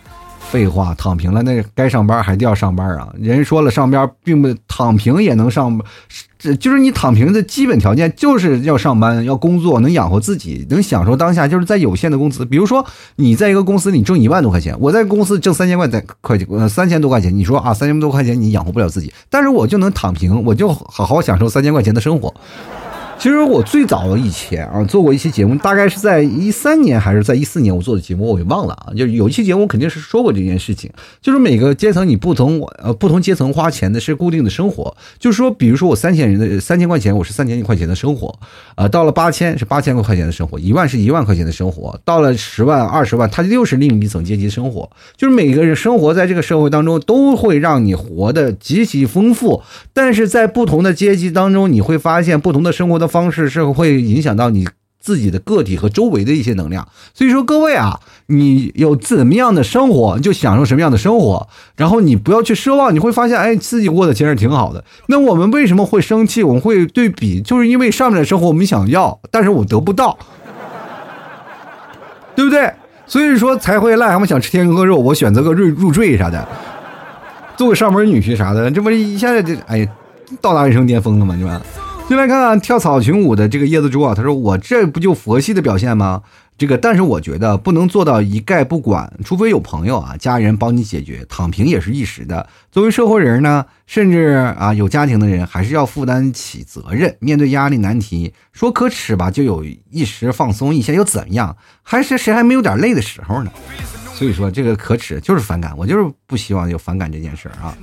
[0.52, 3.10] 废话，躺平了，那该上班还得要上班啊！
[3.18, 5.80] 人说了，上班并不躺平也能上，
[6.38, 12.44] 这就是你躺平的基本条件，就是要上班，要工作，能养活自己，能享受当下，就是在有限的工资。
[12.44, 12.84] 比如说，
[13.16, 22.34] 你在一个公司你挣一万多块钱，我在公司挣三千块钱块钱，三千多块钱，你说啊，三千多块钱你养活不了自己，但是我就能躺平，我就好好享受三千块钱的生活。
[23.22, 28.90] 其实我最早以前啊做过一期节目，大概是在一三年还是在一四年我做的节目，我给忘了啊。
[28.96, 34.96] 就有一期节目，肯定是说过这件事情，就是每个阶层你不同，呃，不同阶层花钱的是固定的生活。
[35.20, 38.36] 就是说，比如说我三千人的三千块钱，我是三千块钱的生活，
[38.74, 44.90] 啊，到了八千是八千块钱的生活，一万是一万块钱的生活，到了十万、二十万，它又是另一层阶级生活。
[45.16, 49.62] 就是每个人生活在这个社会当中，都会让你活得极其丰富，
[49.92, 53.11] 但是在不同的阶级当中，你会发现不同的生活的。
[53.12, 54.66] 方式是会影响到你
[54.98, 64.82] 自己的个体和周围的一些能量，所以说各位啊，你有怎么样的生活，你就享受什么样的生活，然后你不要去奢望，你会发现，哎，自己过得其实挺好的。
[65.08, 66.42] 那我们为什么会生气？
[66.42, 70.16] 我们会对比，就是因为上面的生活我们想要，但是我得不到，
[72.36, 72.72] 对不对？
[73.04, 76.46] 所以说才会癞蛤蟆想吃天鹅肉，我选择个入入赘啥的，
[77.56, 79.86] 做个上门女婿啥的，这不一下子就哎，
[80.40, 81.36] 到达人生巅峰了吗？
[81.36, 81.60] 对吧？
[82.12, 86.20] 进来看看跳草裙舞的这个叶子猪啊，他说：“我这不就佛系的表现吗？
[86.58, 91.24] 这个，但是我觉得不能做到一概不管，除非有朋友啊、家人帮你解决。
[91.26, 92.46] 躺平也是一时的。
[92.70, 97.16] 作为社会人呢，甚至啊有家庭的人，还是要负担起责任。
[97.18, 101.56] 面对压力难题，说可耻吧，就有一时放松一下又怎样？
[101.82, 103.50] 还是谁还没有点累的时候呢？”
[104.14, 107.76] 所以说这个可耻就是反感，我就是不希望有反感这件事儿啊。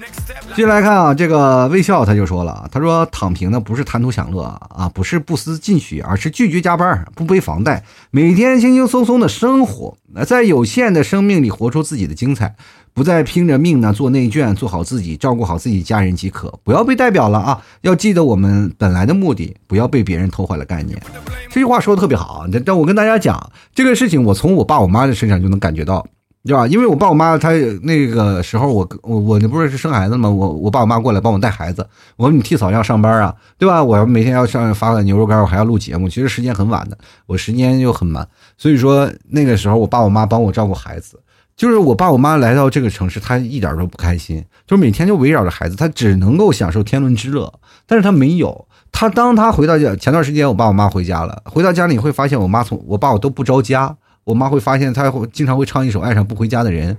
[0.55, 12.55] 接下来看啊，这个微笑他就说了，他说躺平呢不是贪图享乐啊，不是不思进取，而是拒绝加班，不背房贷，每天轻轻松松的生活，在有限的生命里活出自己的精彩。
[12.91, 16.59] 不再拼着命呢做内卷，做好自己，照顾好自己家人即可。
[16.65, 17.63] 不要被代表了啊！
[17.81, 21.01] 要记得我们本来的目的，不要被别人偷坏了概念。
[21.49, 22.45] 这句话说的特别好。
[22.51, 26.05] 但但我跟大家讲这个事情，我从我爸我妈的身上就能感觉到，
[26.49, 26.65] 对吧？
[26.65, 27.51] 因为我爸我妈他
[27.83, 30.27] 那个时候，我我我那不是是生孩子吗？
[30.27, 31.87] 我我爸我妈过来帮我带孩子。
[32.17, 33.83] 我说你替嫂要上班啊，对吧？
[33.83, 36.09] 我要每天要上发个牛肉干，我还要录节目。
[36.09, 36.97] 其实时间很晚的，
[37.27, 38.27] 我时间又很满，
[38.57, 41.19] 所以说那个时候我爸我妈帮我照顾孩子。
[41.55, 47.53] 就是我爸我妈来到这个城市，他一点都不开心，就是每天就围绕着孩子，他只能够享受天伦之乐，
[47.85, 48.65] 但是他没有。
[48.91, 53.95] 他当他回到家，前段时间我爸我妈回家了，回到家里会发现我妈从我爸我都不着家，
[54.29, 56.93] 我妈会发现她会经常会唱一首《爱上不回家的人》，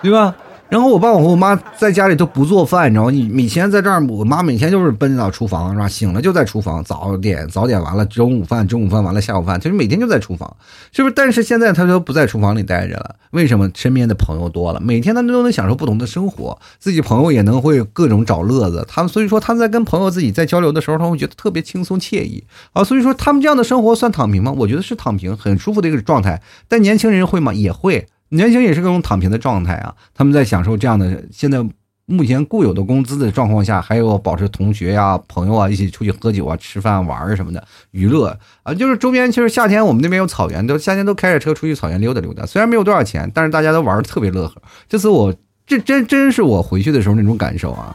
[0.00, 0.34] 对吧？
[0.68, 3.10] 然后我爸我和我妈在家里都不做饭，你知道吗？
[3.10, 5.88] 你每天在这儿，我妈每天就是奔到厨房，是吧？
[5.88, 10.56] 醒了就在厨房，早点早点完了，中午饭中午饭完了，下午饭，其实每天就在厨房，
[10.92, 11.14] 是不是？
[11.16, 13.70] 但是现在他说不在厨房里待着了，为什么？
[13.74, 22.44] 身边的朋友多了，每天他都能享受不同的生活，自己朋友也能会各种找乐子，他们所以说他们在跟朋友自己在交流的时候，他会觉得特别轻松惬意
[22.74, 22.84] 啊。
[22.84, 24.52] 所以说他们这样的生活算躺平吗？
[24.54, 26.42] 我觉得是躺平，很舒服的一个状态。
[26.68, 27.54] 但年轻人会吗？
[27.54, 28.06] 也会。
[28.30, 31.64] 年轻也是各种躺平的状态啊，他们在享受这样的现在
[32.06, 44.62] 目前固有的工资的状况下，还有保持同学呀、朋友啊一起出去喝酒啊、吃饭玩什么的娱乐啊，就是周边其实夏天我们那边有草原，都夏天都开着车出去草原溜达溜达，虽然没有多少钱，但是大家都玩的特别乐呵。
[44.88, 45.34] 这次我
[45.66, 47.94] 这真真是我回去的时候那种感受啊。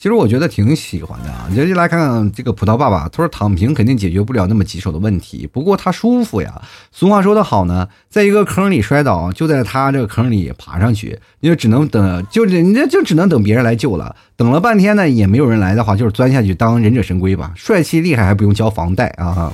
[0.00, 6.62] 其实我觉得挺喜欢的啊，你就来看看这个葡萄爸爸，他说躺平肯定解决不了那么棘手的问题，不过他舒服呀。
[6.90, 14.16] 俗话说得好呢，在一个坑里摔倒，就在他这个坑里爬上去，你就只能等，就人家就只能等别人来救了。
[14.36, 19.52] 等了半天呢，也没有人来的话，就是钻下去当忍者神龟吧，帅气厉害还不用交房贷啊。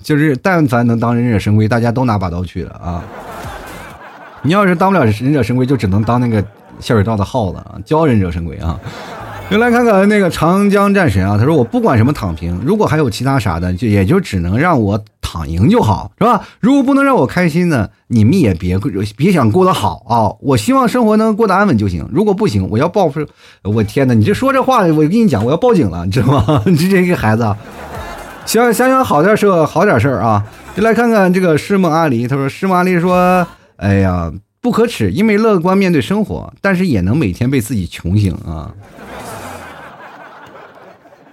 [0.00, 3.02] 就是但凡能当忍者神龟，大家都拿把刀去了啊。
[4.42, 6.40] 你要是当不了忍者神龟，就只能当那个
[6.78, 8.78] 下水道的耗子啊，教忍者神龟啊。
[9.48, 16.42] 就来看看那个长江战神啊，他说我不管什么躺平，如果还有其他啥的，就也就只能让我躺赢就好，是吧？
[16.58, 18.76] 如果不能让我开心呢，你们也别
[19.16, 20.34] 别想过得好啊！
[20.40, 22.08] 我希望生活能过得安稳就行。
[22.12, 23.24] 如果不行，我要报复！
[23.62, 26.62] 我天哪，你这说这话，我跟你讲，我要报警了，你知道吗？
[26.66, 27.42] 你这个孩子，
[28.44, 30.44] 想想想好点事儿，好点事儿啊！
[30.76, 38.74] 就来看看这个诗梦阿离，他说诗梦阿离说，哎呀，不可耻，因为乐观面对生活，但是也能每天被自己穷醒啊。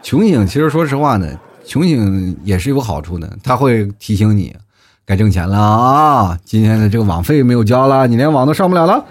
[0.03, 1.25] 穷醒，其实说实话呢，
[1.65, 4.53] 穷醒也是有好处的，他会提醒你
[5.05, 6.37] 该挣钱了啊！
[6.43, 9.05] 今天的这个网费没有交了，你连网都上不了了。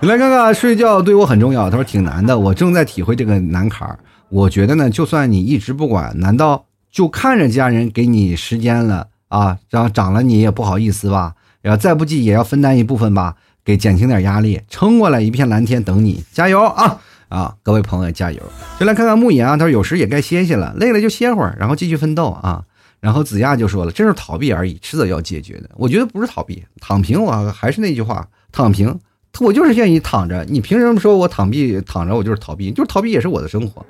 [0.00, 1.68] 你来看看，睡觉对我很重要。
[1.68, 3.98] 他说挺难的，我正在体会这个难坎儿。
[4.30, 9.58] 我觉得呢，就算你一直不管，难道就看着家人给你时间了啊？
[9.68, 11.34] 然后长了你也不好意思吧？
[11.60, 16.98] 然后再不济也要分担一部分吧，给减轻点压力，撑过来一片蓝天等你，加油啊！
[17.34, 18.40] 啊，各位朋友加油！
[18.78, 22.62] 就来看看慕言啊，他说有时也该歇歇了，累了就歇会儿，然后继续奋斗啊。
[23.00, 25.68] 然后子亚就说了，这是逃避而已，迟早要解决的。
[25.74, 27.20] 我觉得不是逃避，躺平。
[27.20, 28.96] 我还是那句话，躺平，
[29.40, 30.44] 我就是愿意躺着。
[30.48, 32.70] 你凭什么说我躺避躺着我就是逃避？
[32.70, 33.84] 就是逃避也是我的生活。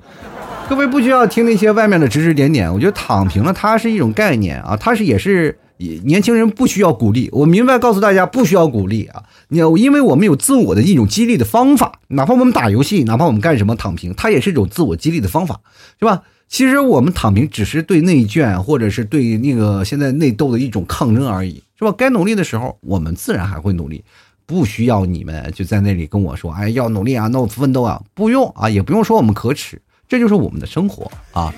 [0.66, 5.58] 各位不需要听那些外面的指指点点，我觉得躺平了，它是一种概念啊，它是也是。
[5.76, 9.24] 年轻人不需要鼓励，我明白告诉大家不需要鼓励啊！
[9.48, 15.60] 你因为我们有自我的一种激励的方法，哪怕我们打游戏，哪怕我们干什么躺平，它也是一种自我激励的方法，
[15.98, 16.22] 是吧？
[16.48, 21.92] 其实我们躺平只是对内卷或者是对那个现在内斗的一种抗争而已，是吧？
[21.96, 24.04] 该努力的时候，我们自然还会努力，
[24.46, 31.52] 不需要你们就在那里跟我说，哎，要努力啊，那我奋斗啊，不用啊，也不用说我们可耻，这就是我们的生活啊！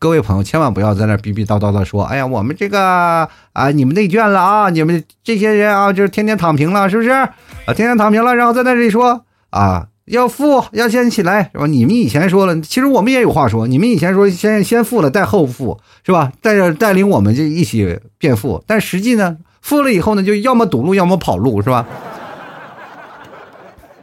[0.00, 7.10] 各位朋友，千万不要在那逼逼叨叨的说：“哎呀，我们这个啊，你们内卷了啊，你们这些人啊，就是天天躺平了，是不是？
[7.10, 7.28] 啊，
[7.66, 11.66] 天天躺平了，然后在那里说啊，要富，要先起来，是吧？
[11.66, 16.32] 你们以前说了，其实我们也有话说，你们以前说先先富了，再后富，是吧？
[16.40, 21.84] 带着带领我们就一起变富，但实际呢，富了以后呢，就要么堵路，要么跑路，是吧？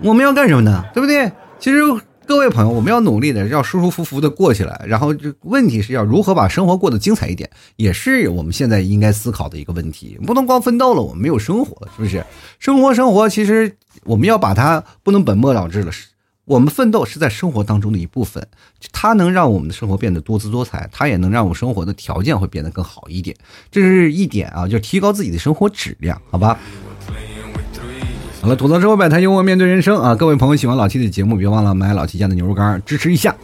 [0.03, 0.85] 我们要干什么呢？
[0.93, 1.31] 对不对？
[1.57, 1.79] 其实。
[2.28, 4.84] 各位朋友，我们要努力的，要舒舒服服的过起来。
[4.86, 10.19] 然后，这问题是要如何把生活过得精彩一点，也是我们现在应该思考的一个问题。
[10.25, 12.25] 不能光奋斗了，我们没有生活了，是不是？
[12.59, 15.91] 生活生活，其实我们要把它不能本末倒置了。
[16.43, 18.45] 我们奋斗是在生活当中的一部分，
[18.91, 23.36] 它能让我们的生活变得多姿多彩，它也能让我们生活的条件会变得更好一点。
[23.71, 26.59] 这是一点啊，就提高自己的生活质量，好吧？
[28.41, 30.15] 好了，吐槽之后摆摊幽默面对人生啊！
[30.15, 33.35] 各位朋友喜欢老 T 的节目，别忘了买老 T 家的牛肉干支持一下。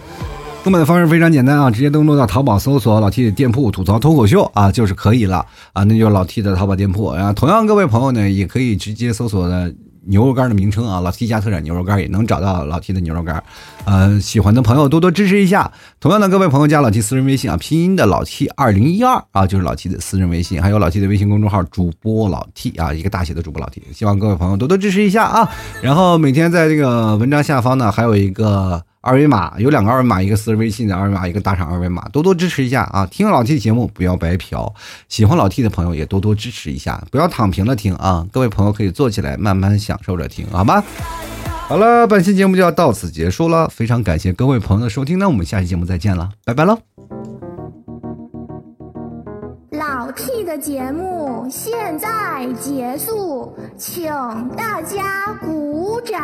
[0.63, 7.33] 购买的方式非常简单啊，直接登录到淘宝搜索老 T 的店铺“吐槽脱口秀”啊，就是可以了啊，那就是老 T 的淘宝店铺啊。
[7.33, 9.73] 同样，各位朋友呢，也可以直接搜索的。
[10.05, 13.43] 牛肉干的名称啊，老 T 家特产牛肉干也能找到老 T 的牛肉干，
[13.85, 15.71] 呃，喜欢的朋友多多支持一下。
[15.99, 25.49] 同样的，各位朋友加老 T 私人微信啊，拼音的老 T 二零一二啊，就是老 T 的私人微信，还有老 T 的微信公众号主播老 T 啊，一个大写的主播老 T，希望各位朋友多多支持一下啊。
[25.81, 28.83] 然后每天在这个文章下方呢，还有一个。
[29.05, 33.05] 二维码有两个二维码，一个私人微信的二维码，一个打赏二维码，多多支持一下啊！
[33.07, 34.73] 听老 T 的节目不要白嫖，
[35.09, 38.25] 喜欢老 T 的朋友也多多支持一下，不要躺平了听啊！
[38.31, 40.81] 各位朋友可以坐起来慢慢享受着听，好吧？
[41.67, 46.79] 好了，本期节目就要到此结束了，非常感谢各位朋友的收听，那我们下期节目再见了，拜拜喽！
[49.71, 54.05] 老 T 的节目现在结束，请
[54.55, 56.23] 大家鼓掌。